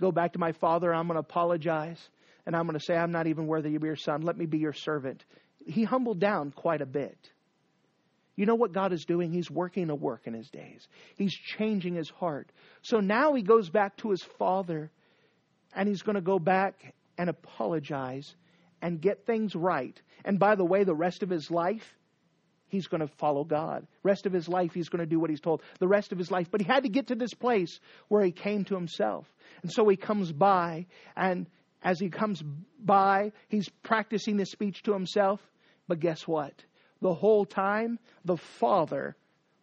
go 0.00 0.12
back 0.12 0.32
to 0.32 0.38
my 0.38 0.52
father, 0.52 0.92
I'm 0.92 1.06
going 1.06 1.16
to 1.16 1.20
apologize, 1.20 2.00
and 2.46 2.56
I'm 2.56 2.66
going 2.66 2.78
to 2.78 2.84
say, 2.84 2.96
I'm 2.96 3.12
not 3.12 3.26
even 3.26 3.46
worthy 3.46 3.72
to 3.72 3.78
be 3.78 3.86
your 3.86 3.96
son. 3.96 4.22
Let 4.22 4.36
me 4.36 4.46
be 4.46 4.58
your 4.58 4.72
servant. 4.72 5.24
He 5.66 5.84
humbled 5.84 6.20
down 6.20 6.52
quite 6.52 6.80
a 6.80 6.86
bit. 6.86 7.18
You 8.36 8.46
know 8.46 8.54
what 8.54 8.72
God 8.72 8.92
is 8.92 9.04
doing? 9.04 9.32
He's 9.32 9.50
working 9.50 9.90
a 9.90 9.96
work 9.96 10.28
in 10.28 10.32
his 10.32 10.48
days. 10.48 10.86
He's 11.16 11.34
changing 11.34 11.96
his 11.96 12.08
heart. 12.08 12.48
So 12.82 13.00
now 13.00 13.34
he 13.34 13.42
goes 13.42 13.68
back 13.68 13.96
to 13.96 14.10
his 14.10 14.22
father 14.38 14.92
and 15.74 15.88
he's 15.88 16.02
going 16.02 16.14
to 16.14 16.20
go 16.20 16.38
back 16.38 16.94
and 17.18 17.28
apologize 17.28 18.32
and 18.80 19.00
get 19.00 19.26
things 19.26 19.56
right. 19.56 20.00
And 20.24 20.38
by 20.38 20.54
the 20.54 20.64
way, 20.64 20.84
the 20.84 20.94
rest 20.94 21.24
of 21.24 21.30
his 21.30 21.50
life, 21.50 21.97
he's 22.68 22.86
going 22.86 23.00
to 23.00 23.08
follow 23.08 23.44
God. 23.44 23.86
Rest 24.02 24.26
of 24.26 24.32
his 24.32 24.48
life, 24.48 24.72
he's 24.74 24.88
going 24.88 25.00
to 25.00 25.06
do 25.06 25.18
what 25.18 25.30
he's 25.30 25.40
told. 25.40 25.62
The 25.78 25.88
rest 25.88 26.12
of 26.12 26.18
his 26.18 26.30
life. 26.30 26.50
But 26.50 26.60
he 26.60 26.66
had 26.66 26.84
to 26.84 26.88
get 26.88 27.08
to 27.08 27.14
this 27.14 27.34
place 27.34 27.80
where 28.08 28.24
he 28.24 28.32
came 28.32 28.64
to 28.66 28.74
himself. 28.74 29.26
And 29.62 29.72
so 29.72 29.88
he 29.88 29.96
comes 29.96 30.32
by, 30.32 30.86
and 31.16 31.46
as 31.82 31.98
he 31.98 32.08
comes 32.08 32.42
by, 32.78 33.32
he's 33.48 33.68
practicing 33.82 34.36
this 34.36 34.50
speech 34.50 34.82
to 34.84 34.92
himself. 34.92 35.40
But 35.86 36.00
guess 36.00 36.26
what? 36.26 36.52
The 37.00 37.14
whole 37.14 37.44
time, 37.44 37.98
the 38.24 38.36
Father 38.36 39.16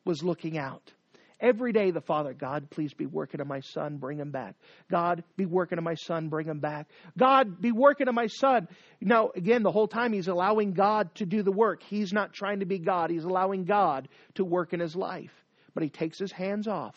was 0.06 0.24
looking 0.24 0.58
out. 0.58 0.92
Every 1.40 1.74
day, 1.74 1.92
the 1.92 2.02
father, 2.02 2.34
God, 2.34 2.70
please 2.70 2.94
be 2.94 3.06
working 3.06 3.42
on 3.42 3.48
my 3.48 3.60
son, 3.60 3.98
bring 3.98 4.20
him 4.20 4.32
back. 4.32 4.56
God, 4.90 5.24
be 5.36 5.46
working 5.46 5.78
on 5.78 5.84
my 5.84 5.96
son, 5.96 6.30
bring 6.30 6.48
him 6.48 6.60
back. 6.60 6.88
God, 7.18 7.62
be 7.62 7.74
working 7.74 8.08
on 8.08 8.16
my 8.16 8.28
son. 8.28 8.70
Now, 9.02 9.32
again, 9.36 9.62
the 9.62 9.72
whole 9.72 9.88
time 9.88 10.14
he's 10.14 10.30
allowing 10.30 10.72
God 10.72 11.14
to 11.16 11.26
do 11.26 11.44
the 11.44 11.52
work. 11.52 11.84
He's 11.84 12.14
not 12.14 12.34
trying 12.34 12.62
to 12.62 12.66
be 12.66 12.80
God, 12.80 13.10
he's 13.10 13.26
allowing 13.26 13.66
God 13.66 14.08
to 14.36 14.46
work 14.46 14.72
in 14.72 14.80
his 14.80 14.96
life. 14.96 15.34
But 15.74 15.84
he 15.84 15.90
takes 15.90 16.18
his 16.18 16.32
hands 16.32 16.70
off. 16.70 16.96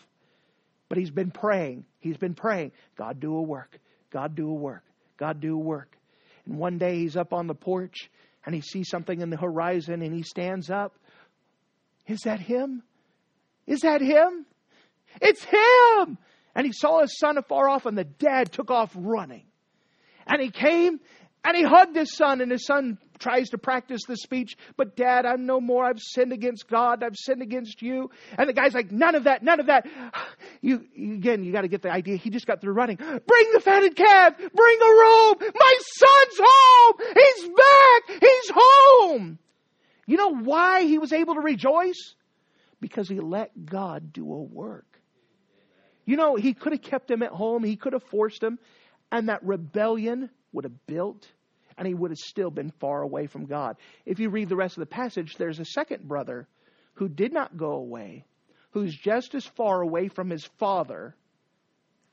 But 0.89 0.99
he's 0.99 1.11
been 1.11 1.33
praying. 1.33 1.85
He's 1.99 2.17
been 2.17 2.35
praying. 2.35 2.73
God, 2.97 3.19
do 3.19 3.35
a 3.35 3.43
work. 3.43 3.79
God, 4.11 4.37
do 4.37 4.49
a 4.49 4.55
work. 4.55 4.85
God, 5.17 5.41
do 5.41 5.55
a 5.55 5.59
work. 5.59 5.99
And 6.47 6.59
one 6.59 6.79
day 6.79 7.01
he's 7.01 7.17
up 7.17 7.33
on 7.33 7.49
the 7.49 7.55
porch 7.55 8.09
and 8.47 8.55
he 8.55 8.61
sees 8.61 8.89
something 8.89 9.21
in 9.21 9.31
the 9.31 9.37
horizon 9.37 10.01
and 10.01 10.15
he 10.15 10.23
stands 10.23 10.71
up. 10.71 10.95
Is 12.07 12.21
that 12.21 12.41
him? 12.41 12.83
Is 13.69 13.83
that 13.83 14.01
him? 14.01 14.47
It's 15.21 15.45
him! 15.45 16.19
And 16.55 16.67
he 16.67 16.73
saw 16.73 17.03
his 17.03 17.17
son 17.19 17.39
afar 17.39 17.69
off, 17.69 17.87
and 17.87 17.97
the 17.97 18.05
dad 18.05 18.51
took 18.51 18.71
off 18.71 18.91
running. 18.97 19.45
And 20.27 20.43
he 20.43 20.51
came 20.51 20.99
and 21.45 21.57
he 21.57 21.63
hugged 21.63 21.95
his 21.95 22.15
son, 22.15 22.41
and 22.41 22.51
his 22.51 22.67
son 22.67 22.99
tries 23.19 23.51
to 23.51 23.59
practice 23.59 24.03
the 24.07 24.17
speech, 24.17 24.57
but 24.77 24.97
dad, 24.97 25.25
I'm 25.25 25.47
no 25.47 25.61
more. 25.61 25.85
I've 25.85 26.01
sinned 26.01 26.33
against 26.33 26.69
God. 26.69 27.03
I've 27.03 27.17
sinned 27.17 27.43
against 27.43 27.81
you. 27.81 28.11
And 28.37 28.49
the 28.49 28.53
guy's 28.53 28.75
like, 28.75 28.91
none 28.91 29.15
of 29.15 29.25
that, 29.25 29.43
none 29.43 29.61
of 29.61 29.67
that. 29.67 29.87
You, 30.61 30.85
again, 30.97 31.45
you 31.45 31.53
got 31.53 31.61
to 31.61 31.69
get 31.69 31.83
the 31.83 31.91
idea. 31.91 32.17
He 32.17 32.31
just 32.31 32.45
got 32.45 32.61
through 32.61 32.73
running. 32.73 32.97
Bring 32.97 33.53
the 33.53 33.61
fatted 33.61 33.95
calf. 33.95 34.37
Bring 34.37 34.79
a 34.83 34.91
robe. 34.91 35.41
My 35.55 35.75
son's 35.81 36.41
home. 36.43 36.95
He's 37.15 37.49
back. 37.49 38.21
He's 38.21 38.51
home. 38.53 39.39
You 40.05 40.17
know 40.17 40.35
why 40.35 40.83
he 40.83 40.99
was 40.99 41.13
able 41.13 41.35
to 41.35 41.41
rejoice? 41.41 42.17
Because 42.81 43.09
he 43.09 43.21
let 43.21 43.67
God 43.67 44.13
do 44.13 44.33
a 44.33 44.43
work. 44.43 44.87
You 46.05 46.17
know, 46.17 46.37
he 46.37 46.55
could 46.55 46.73
have 46.73 46.83
kept 46.83 47.11
him 47.11 47.23
at 47.23 47.33
home, 47.33 47.65
he 47.65 47.77
could 47.77 47.93
have 47.93 48.05
forced 48.05 48.43
him, 48.43 48.59
and 49.13 49.29
that 49.29 49.45
rebellion 49.45 50.31
would 50.53 50.65
have 50.65 50.87
built, 50.87 51.27
and 51.77 51.87
he 51.87 51.95
would 51.95 52.11
have 52.11 52.19
still 52.19 52.51
been 52.51 52.71
far 52.81 53.03
away 53.03 53.27
from 53.27 53.47
God. 53.47 53.77
If 54.07 54.19
you 54.19 54.31
read 54.31 54.49
the 54.49 54.57
rest 54.57 54.77
of 54.77 54.81
the 54.81 54.87
passage, 54.87 55.37
there's 55.37 55.61
a 55.61 55.65
second 55.65 56.09
brother 56.09 56.49
who 56.95 57.09
did 57.09 57.33
not 57.33 57.57
go 57.57 57.73
away, 57.73 58.25
who's 58.71 58.97
just 58.97 59.35
as 59.35 59.45
far 59.45 59.83
away 59.83 60.09
from 60.09 60.31
his 60.31 60.45
father 60.59 61.15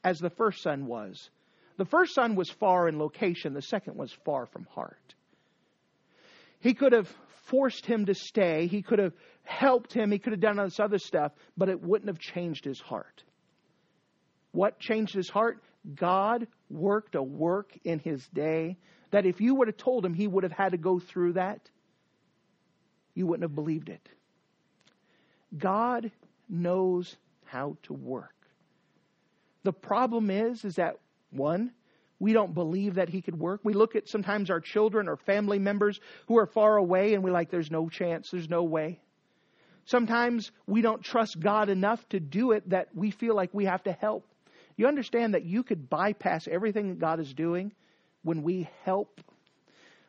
as 0.03 0.19
the 0.19 0.29
first 0.29 0.61
son 0.61 0.85
was. 0.85 1.29
The 1.77 1.85
first 1.85 2.13
son 2.13 2.35
was 2.35 2.49
far 2.49 2.87
in 2.87 2.99
location, 2.99 3.53
the 3.53 3.61
second 3.61 3.97
was 3.97 4.11
far 4.23 4.45
from 4.45 4.67
heart. 4.71 5.15
He 6.59 6.73
could 6.73 6.93
have 6.93 7.11
forced 7.45 7.85
him 7.85 8.05
to 8.05 8.13
stay. 8.13 8.67
He 8.67 8.81
could 8.81 8.99
have 8.99 9.13
helped 9.45 9.93
him. 9.93 10.11
He 10.11 10.19
could 10.19 10.33
have 10.33 10.41
done 10.41 10.59
all 10.59 10.65
this 10.65 10.79
other 10.79 10.99
stuff, 10.99 11.31
but 11.55 11.69
it 11.69 11.81
wouldn't 11.81 12.09
have 12.09 12.19
changed 12.19 12.65
his 12.65 12.79
heart. 12.79 13.23
What 14.51 14.79
changed 14.79 15.13
his 15.13 15.29
heart? 15.29 15.63
God 15.95 16.47
worked 16.69 17.15
a 17.15 17.23
work 17.23 17.71
in 17.83 17.99
his 17.99 18.25
day 18.29 18.77
that 19.11 19.25
if 19.25 19.39
you 19.39 19.55
would 19.55 19.67
have 19.67 19.77
told 19.77 20.05
him 20.05 20.13
he 20.13 20.27
would 20.27 20.43
have 20.43 20.51
had 20.51 20.71
to 20.71 20.77
go 20.77 20.99
through 20.99 21.33
that, 21.33 21.61
you 23.13 23.27
wouldn't 23.27 23.43
have 23.43 23.55
believed 23.55 23.89
it. 23.89 24.09
God 25.57 26.11
knows 26.49 27.15
how 27.45 27.77
to 27.83 27.93
work. 27.93 28.33
The 29.63 29.73
problem 29.73 30.29
is, 30.29 30.65
is 30.65 30.75
that 30.75 30.97
one, 31.31 31.71
we 32.19 32.33
don't 32.33 32.53
believe 32.53 32.95
that 32.95 33.09
he 33.09 33.21
could 33.21 33.37
work. 33.37 33.61
We 33.63 33.73
look 33.73 33.95
at 33.95 34.07
sometimes 34.07 34.49
our 34.49 34.59
children 34.59 35.07
or 35.07 35.17
family 35.17 35.59
members 35.59 35.99
who 36.27 36.37
are 36.37 36.45
far 36.45 36.77
away 36.77 37.13
and 37.13 37.23
we're 37.23 37.31
like, 37.31 37.51
there's 37.51 37.71
no 37.71 37.89
chance, 37.89 38.29
there's 38.31 38.49
no 38.49 38.63
way. 38.63 38.99
Sometimes 39.85 40.51
we 40.67 40.81
don't 40.81 41.03
trust 41.03 41.39
God 41.39 41.69
enough 41.69 42.07
to 42.09 42.19
do 42.19 42.51
it 42.51 42.69
that 42.69 42.89
we 42.95 43.11
feel 43.11 43.35
like 43.35 43.53
we 43.53 43.65
have 43.65 43.83
to 43.83 43.91
help. 43.91 44.25
You 44.77 44.87
understand 44.87 45.33
that 45.33 45.45
you 45.45 45.63
could 45.63 45.89
bypass 45.89 46.47
everything 46.47 46.89
that 46.89 46.99
God 46.99 47.19
is 47.19 47.33
doing 47.33 47.71
when 48.23 48.43
we 48.43 48.67
help 48.83 49.21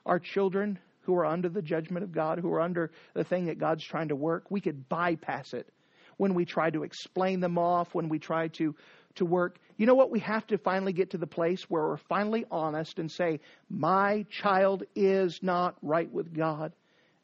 our 0.05 0.19
children 0.19 0.79
who 1.03 1.15
are 1.15 1.27
under 1.27 1.49
the 1.49 1.62
judgment 1.62 2.03
of 2.03 2.12
God, 2.12 2.39
who 2.39 2.53
are 2.53 2.61
under 2.61 2.91
the 3.15 3.23
thing 3.23 3.47
that 3.47 3.59
God's 3.59 3.85
trying 3.85 4.09
to 4.09 4.17
work. 4.17 4.51
We 4.51 4.61
could 4.61 4.89
bypass 4.89 5.53
it 5.53 5.69
when 6.17 6.35
we 6.35 6.45
try 6.45 6.71
to 6.71 6.83
explain 6.83 7.41
them 7.41 7.59
off, 7.59 7.95
when 7.95 8.09
we 8.09 8.19
try 8.19 8.49
to 8.49 8.75
to 9.17 9.25
work. 9.25 9.59
You 9.77 9.87
know 9.87 9.95
what? 9.95 10.11
We 10.11 10.21
have 10.21 10.47
to 10.49 10.59
finally 10.59 10.93
get 10.93 11.11
to 11.11 11.19
the 11.19 11.27
place 11.27 11.62
where 11.69 11.83
we're 11.83 11.97
finally 11.97 12.45
honest 12.51 12.99
and 12.99 13.11
say, 13.11 13.41
My 13.69 14.25
child 14.31 14.85
is 14.95 15.41
not 15.43 15.77
right 15.83 16.11
with 16.11 16.35
God. 16.35 16.73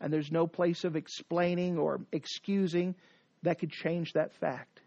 And 0.03 0.13
there's 0.13 0.33
no 0.33 0.47
place 0.47 0.85
of 0.85 0.97
explaining 0.97 1.79
or 1.79 2.01
excusing 2.11 2.97
that 3.45 3.61
could 3.61 3.71
change 3.71 4.13
that 4.13 4.35
fact. 4.35 4.81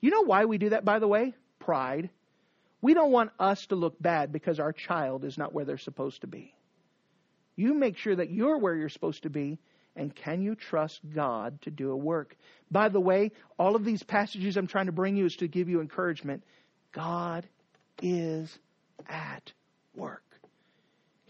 You 0.00 0.10
know 0.10 0.22
why 0.22 0.46
we 0.46 0.58
do 0.58 0.70
that, 0.70 0.84
by 0.84 0.98
the 0.98 1.06
way? 1.06 1.34
Pride. 1.58 2.10
We 2.80 2.94
don't 2.94 3.12
want 3.12 3.32
us 3.38 3.66
to 3.66 3.76
look 3.76 4.00
bad 4.00 4.32
because 4.32 4.58
our 4.58 4.72
child 4.72 5.24
is 5.24 5.36
not 5.36 5.52
where 5.52 5.64
they're 5.64 5.78
supposed 5.78 6.22
to 6.22 6.26
be. 6.26 6.54
You 7.54 7.74
make 7.74 7.98
sure 7.98 8.16
that 8.16 8.30
you're 8.30 8.58
where 8.58 8.74
you're 8.74 8.88
supposed 8.88 9.22
to 9.24 9.30
be 9.30 9.58
and 9.94 10.14
can 10.14 10.42
you 10.42 10.54
trust 10.54 11.00
God 11.14 11.60
to 11.62 11.70
do 11.70 11.90
a 11.90 11.96
work? 11.96 12.36
By 12.70 12.88
the 12.88 13.00
way, 13.00 13.32
all 13.58 13.76
of 13.76 13.84
these 13.84 14.02
passages 14.02 14.56
I'm 14.56 14.66
trying 14.66 14.86
to 14.86 14.92
bring 14.92 15.16
you 15.16 15.24
is 15.24 15.36
to 15.36 15.48
give 15.48 15.68
you 15.68 15.80
encouragement. 15.80 16.44
God 16.92 17.46
is 18.02 18.58
at 19.08 19.52
work. 19.94 20.25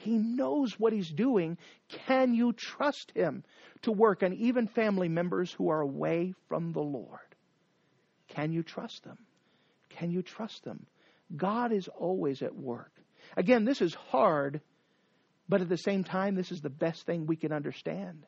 He 0.07 0.19
knows 0.19 0.79
what 0.79 0.92
He's 0.92 1.11
doing. 1.11 1.59
Can 1.88 2.33
you 2.33 2.53
trust 2.53 3.11
Him 3.11 3.42
to 3.83 3.90
work 3.90 4.23
on 4.23 4.33
even 4.35 4.69
family 4.69 5.09
members 5.09 5.53
who 5.53 5.69
are 5.71 5.81
away 5.81 6.33
from 6.49 6.73
the 6.73 6.81
Lord? 6.81 7.19
Can 8.29 8.53
you 8.53 8.62
trust 8.62 9.03
them? 9.03 9.19
Can 9.88 10.12
you 10.12 10.23
trust 10.23 10.62
them? 10.62 10.87
God 11.37 11.73
is 11.73 11.88
always 11.88 12.40
at 12.42 12.55
work. 12.55 12.92
Again, 13.37 13.64
this 13.64 13.83
is 13.83 13.95
hard, 13.95 14.61
but 15.49 15.61
at 15.61 15.69
the 15.69 15.77
same 15.77 16.05
time, 16.05 16.37
this 16.37 16.53
is 16.53 16.61
the 16.61 16.71
best 16.71 17.05
thing 17.05 17.27
we 17.27 17.37
can 17.37 17.53
understand 17.53 18.25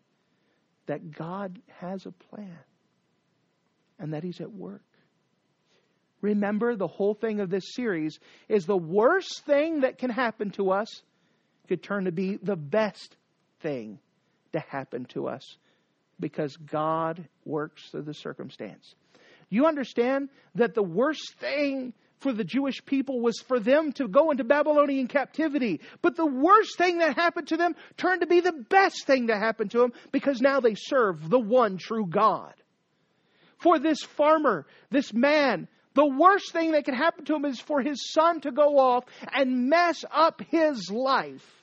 that 0.87 1.13
God 1.13 1.61
has 1.81 2.07
a 2.07 2.11
plan 2.11 2.59
and 4.01 4.15
that 4.15 4.25
He's 4.25 4.41
at 4.41 4.51
work. 4.51 4.83
Remember, 6.23 6.75
the 6.75 6.89
whole 6.89 7.15
thing 7.15 7.39
of 7.39 7.51
this 7.51 7.75
series 7.75 8.19
is 8.49 8.67
the 8.67 8.77
worst 8.77 9.45
thing 9.47 9.83
that 9.83 9.99
can 9.99 10.11
happen 10.11 10.51
to 10.53 10.73
us 10.73 11.03
could 11.69 11.83
turn 11.83 12.07
to 12.07 12.13
be 12.13 12.37
the 12.37 12.57
best 12.57 13.17
thing 13.61 13.99
to 14.53 14.61
happen 14.61 15.05
to 15.07 15.29
us 15.29 15.57
because 16.21 16.57
God 16.57 17.29
works 17.45 17.91
through 17.91 18.03
the 18.03 18.15
circumstance. 18.15 18.95
You 19.51 19.67
understand 19.67 20.29
that 20.57 20.75
the 20.75 20.83
worst 20.83 21.35
thing 21.39 21.93
for 22.21 22.33
the 22.33 22.45
Jewish 22.45 22.85
people 22.85 23.21
was 23.21 23.39
for 23.47 23.61
them 23.61 23.93
to 23.93 24.09
go 24.09 24.31
into 24.31 24.45
Babylonian 24.45 25.07
captivity. 25.07 25.81
But 26.03 26.17
the 26.17 26.27
worst 26.27 26.77
thing 26.77 26.99
that 26.99 27.17
happened 27.17 27.49
to 27.49 27.57
them 27.57 27.77
turned 27.97 28.23
to 28.23 28.27
be 28.27 28.41
the 28.41 28.53
best 28.53 29.07
thing 29.07 29.27
that 29.27 29.39
happened 29.39 29.71
to 29.73 29.79
them 29.79 29.93
because 30.11 30.41
now 30.41 30.61
they 30.61 30.75
serve 30.75 31.31
the 31.31 31.39
one 31.39 31.79
true 31.79 32.07
God. 32.07 32.55
For 33.59 33.79
this 33.79 34.03
farmer, 34.03 34.67
this 34.91 35.13
man, 35.13 35.69
the 35.95 36.07
worst 36.07 36.53
thing 36.53 36.73
that 36.73 36.85
could 36.85 36.95
happen 36.95 37.25
to 37.27 37.37
him 37.37 37.45
is 37.45 37.61
for 37.61 37.81
his 37.81 38.13
son 38.13 38.41
to 38.43 38.53
go 38.53 38.79
off 38.79 39.05
and 39.33 39.69
mess 39.69 40.05
up 40.11 40.43
his 40.51 40.91
life. 40.91 41.58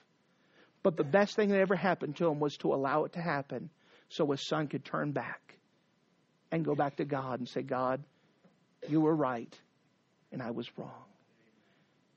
But 0.85 0.97
the 0.97 1.03
best 1.03 1.35
thing 1.35 1.49
that 1.49 1.59
ever 1.59 1.75
happened 1.75 2.17
to 2.17 2.27
him 2.27 2.39
was 2.39 2.57
to 2.57 2.71
allow 2.71 3.05
it 3.05 3.13
to 3.13 3.19
happen 3.19 3.71
so 4.07 4.29
his 4.29 4.47
son 4.47 4.67
could 4.67 4.85
turn 4.85 5.13
back 5.13 5.57
and 6.51 6.63
go 6.63 6.75
back 6.75 6.97
to 6.97 7.05
God 7.05 7.39
and 7.39 7.49
say, 7.49 7.63
God, 7.63 8.03
you 8.87 9.01
were 9.01 9.15
right 9.15 9.51
and 10.31 10.43
I 10.43 10.51
was 10.51 10.69
wrong. 10.77 11.05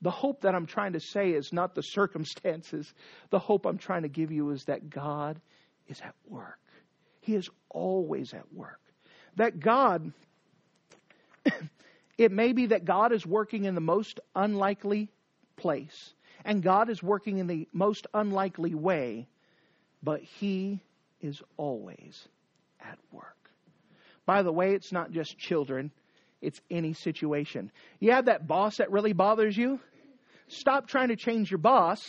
The 0.03 0.11
hope 0.11 0.41
that 0.41 0.53
I'm 0.53 0.67
trying 0.67 0.93
to 0.93 0.99
say 0.99 1.31
is 1.31 1.51
not 1.51 1.73
the 1.73 1.81
circumstances. 1.97 2.93
The 3.31 3.39
hope 3.39 3.65
I'm 3.65 3.79
trying 3.79 4.03
to 4.03 4.07
give 4.07 4.31
you 4.31 4.51
is 4.51 4.65
that 4.65 4.87
God 4.87 5.41
is 5.87 5.99
at 6.01 6.13
work. 6.27 6.59
He 7.21 7.33
is 7.33 7.49
always 7.69 8.35
at 8.35 8.53
work. 8.53 8.81
That 9.37 9.59
God, 9.59 10.13
it 12.19 12.31
may 12.31 12.53
be 12.53 12.67
that 12.67 12.85
God 12.85 13.13
is 13.13 13.25
working 13.25 13.65
in 13.65 13.73
the 13.73 13.81
most 13.81 14.19
unlikely 14.35 15.09
place, 15.55 16.13
and 16.45 16.63
God 16.63 16.89
is 16.89 17.03
working 17.03 17.37
in 17.37 17.47
the 17.47 17.67
most 17.73 18.07
unlikely 18.13 18.75
way, 18.75 19.27
but 20.01 20.21
He 20.21 20.81
is 21.21 21.41
always 21.57 22.27
at 22.79 22.97
work. 23.11 23.35
By 24.25 24.43
the 24.43 24.51
way, 24.51 24.73
it's 24.73 24.91
not 24.91 25.11
just 25.11 25.37
children, 25.37 25.91
it's 26.41 26.61
any 26.69 26.93
situation. 26.93 27.71
You 27.99 28.11
have 28.11 28.25
that 28.25 28.47
boss 28.47 28.77
that 28.77 28.91
really 28.91 29.13
bothers 29.13 29.57
you? 29.57 29.79
Stop 30.47 30.87
trying 30.87 31.09
to 31.09 31.15
change 31.15 31.51
your 31.51 31.57
boss. 31.57 31.99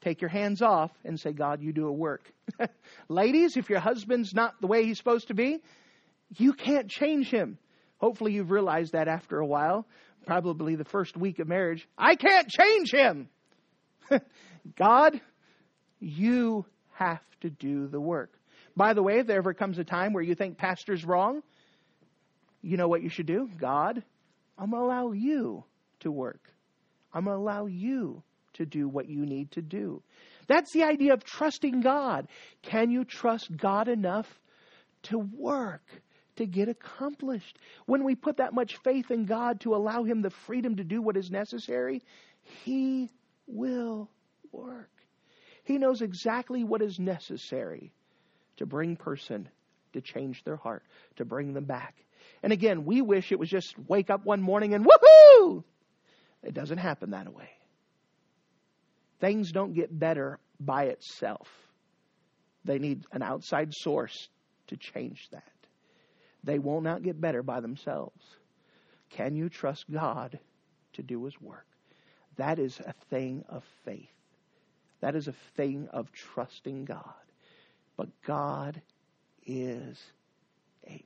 Take 0.00 0.20
your 0.20 0.30
hands 0.30 0.62
off 0.62 0.90
and 1.04 1.18
say, 1.18 1.32
God, 1.32 1.62
you 1.62 1.72
do 1.72 1.86
a 1.86 1.92
work. 1.92 2.22
Ladies, 3.08 3.56
if 3.56 3.68
your 3.68 3.80
husband's 3.80 4.32
not 4.32 4.54
the 4.60 4.66
way 4.66 4.84
he's 4.84 4.96
supposed 4.96 5.28
to 5.28 5.34
be, 5.34 5.60
you 6.36 6.52
can't 6.52 6.88
change 6.88 7.30
him. 7.30 7.58
Hopefully, 7.98 8.32
you've 8.32 8.50
realized 8.50 8.92
that 8.92 9.08
after 9.08 9.38
a 9.38 9.46
while, 9.46 9.86
probably 10.26 10.74
the 10.74 10.84
first 10.84 11.16
week 11.16 11.38
of 11.38 11.48
marriage. 11.48 11.86
I 11.98 12.14
can't 12.14 12.48
change 12.48 12.92
him. 12.92 13.28
God, 14.76 15.20
you 16.00 16.64
have 16.92 17.20
to 17.40 17.50
do 17.50 17.86
the 17.86 18.00
work. 18.00 18.32
By 18.76 18.94
the 18.94 19.02
way, 19.02 19.18
if 19.18 19.26
there 19.26 19.38
ever 19.38 19.54
comes 19.54 19.78
a 19.78 19.84
time 19.84 20.12
where 20.12 20.22
you 20.22 20.34
think 20.34 20.58
pastor's 20.58 21.04
wrong, 21.04 21.42
you 22.62 22.76
know 22.76 22.88
what 22.88 23.02
you 23.02 23.08
should 23.08 23.26
do? 23.26 23.48
God, 23.58 24.02
I'm 24.58 24.70
going 24.70 24.82
to 24.82 24.86
allow 24.86 25.12
you 25.12 25.64
to 26.00 26.10
work. 26.10 26.40
I'm 27.12 27.24
going 27.24 27.36
to 27.36 27.42
allow 27.42 27.66
you 27.66 28.22
to 28.54 28.66
do 28.66 28.88
what 28.88 29.08
you 29.08 29.24
need 29.24 29.50
to 29.52 29.62
do. 29.62 30.02
That's 30.46 30.72
the 30.72 30.84
idea 30.84 31.12
of 31.12 31.24
trusting 31.24 31.80
God. 31.80 32.28
Can 32.62 32.90
you 32.90 33.04
trust 33.04 33.56
God 33.56 33.88
enough 33.88 34.26
to 35.04 35.18
work, 35.18 35.84
to 36.36 36.46
get 36.46 36.68
accomplished? 36.68 37.58
When 37.86 38.04
we 38.04 38.14
put 38.14 38.38
that 38.38 38.52
much 38.52 38.76
faith 38.78 39.10
in 39.10 39.24
God 39.24 39.60
to 39.60 39.74
allow 39.74 40.04
Him 40.04 40.22
the 40.22 40.30
freedom 40.30 40.76
to 40.76 40.84
do 40.84 41.00
what 41.00 41.16
is 41.16 41.30
necessary, 41.30 42.02
He 42.64 43.10
will 43.52 44.10
work. 44.52 44.90
He 45.64 45.78
knows 45.78 46.02
exactly 46.02 46.64
what 46.64 46.82
is 46.82 46.98
necessary 46.98 47.92
to 48.56 48.66
bring 48.66 48.96
person 48.96 49.48
to 49.92 50.00
change 50.00 50.42
their 50.44 50.56
heart, 50.56 50.84
to 51.16 51.24
bring 51.24 51.52
them 51.52 51.64
back. 51.64 51.94
And 52.42 52.52
again, 52.52 52.84
we 52.84 53.02
wish 53.02 53.32
it 53.32 53.38
was 53.38 53.48
just 53.48 53.74
wake 53.88 54.10
up 54.10 54.24
one 54.24 54.40
morning 54.40 54.74
and 54.74 54.86
woohoo! 54.86 55.64
It 56.42 56.54
doesn't 56.54 56.78
happen 56.78 57.10
that 57.10 57.32
way. 57.34 57.50
Things 59.20 59.52
don't 59.52 59.74
get 59.74 59.96
better 59.96 60.38
by 60.58 60.84
itself. 60.84 61.48
They 62.64 62.78
need 62.78 63.04
an 63.12 63.22
outside 63.22 63.72
source 63.74 64.28
to 64.68 64.76
change 64.76 65.28
that. 65.32 65.42
They 66.42 66.58
will 66.58 66.80
not 66.80 67.02
get 67.02 67.20
better 67.20 67.42
by 67.42 67.60
themselves. 67.60 68.22
Can 69.10 69.34
you 69.34 69.48
trust 69.48 69.90
God 69.90 70.38
to 70.94 71.02
do 71.02 71.24
His 71.24 71.38
work? 71.40 71.66
That 72.40 72.58
is 72.58 72.80
a 72.80 72.94
thing 73.10 73.44
of 73.50 73.62
faith. 73.84 74.08
That 75.02 75.14
is 75.14 75.28
a 75.28 75.34
thing 75.58 75.88
of 75.92 76.10
trusting 76.10 76.86
God. 76.86 77.04
But 77.98 78.08
God 78.22 78.80
is 79.46 80.02
able. 80.86 81.04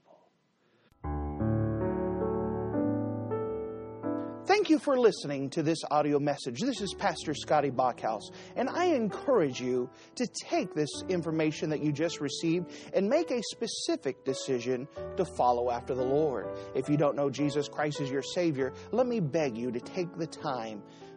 Thank 4.46 4.70
you 4.70 4.78
for 4.78 4.96
listening 4.96 5.50
to 5.50 5.64
this 5.64 5.78
audio 5.90 6.20
message. 6.20 6.60
This 6.60 6.80
is 6.80 6.94
Pastor 6.94 7.34
Scotty 7.34 7.72
Bachhaus, 7.72 8.30
and 8.54 8.68
I 8.68 8.84
encourage 8.84 9.60
you 9.60 9.90
to 10.14 10.28
take 10.48 10.72
this 10.72 11.02
information 11.08 11.68
that 11.70 11.82
you 11.82 11.90
just 11.90 12.20
received 12.20 12.70
and 12.94 13.08
make 13.08 13.32
a 13.32 13.42
specific 13.42 14.24
decision 14.24 14.86
to 15.16 15.24
follow 15.24 15.72
after 15.72 15.96
the 15.96 16.04
Lord. 16.04 16.46
If 16.76 16.88
you 16.88 16.96
don't 16.96 17.16
know 17.16 17.28
Jesus 17.28 17.66
Christ 17.68 18.00
as 18.00 18.08
your 18.08 18.22
Savior, 18.22 18.72
let 18.92 19.08
me 19.08 19.18
beg 19.18 19.58
you 19.58 19.72
to 19.72 19.80
take 19.80 20.16
the 20.16 20.28
time 20.28 20.80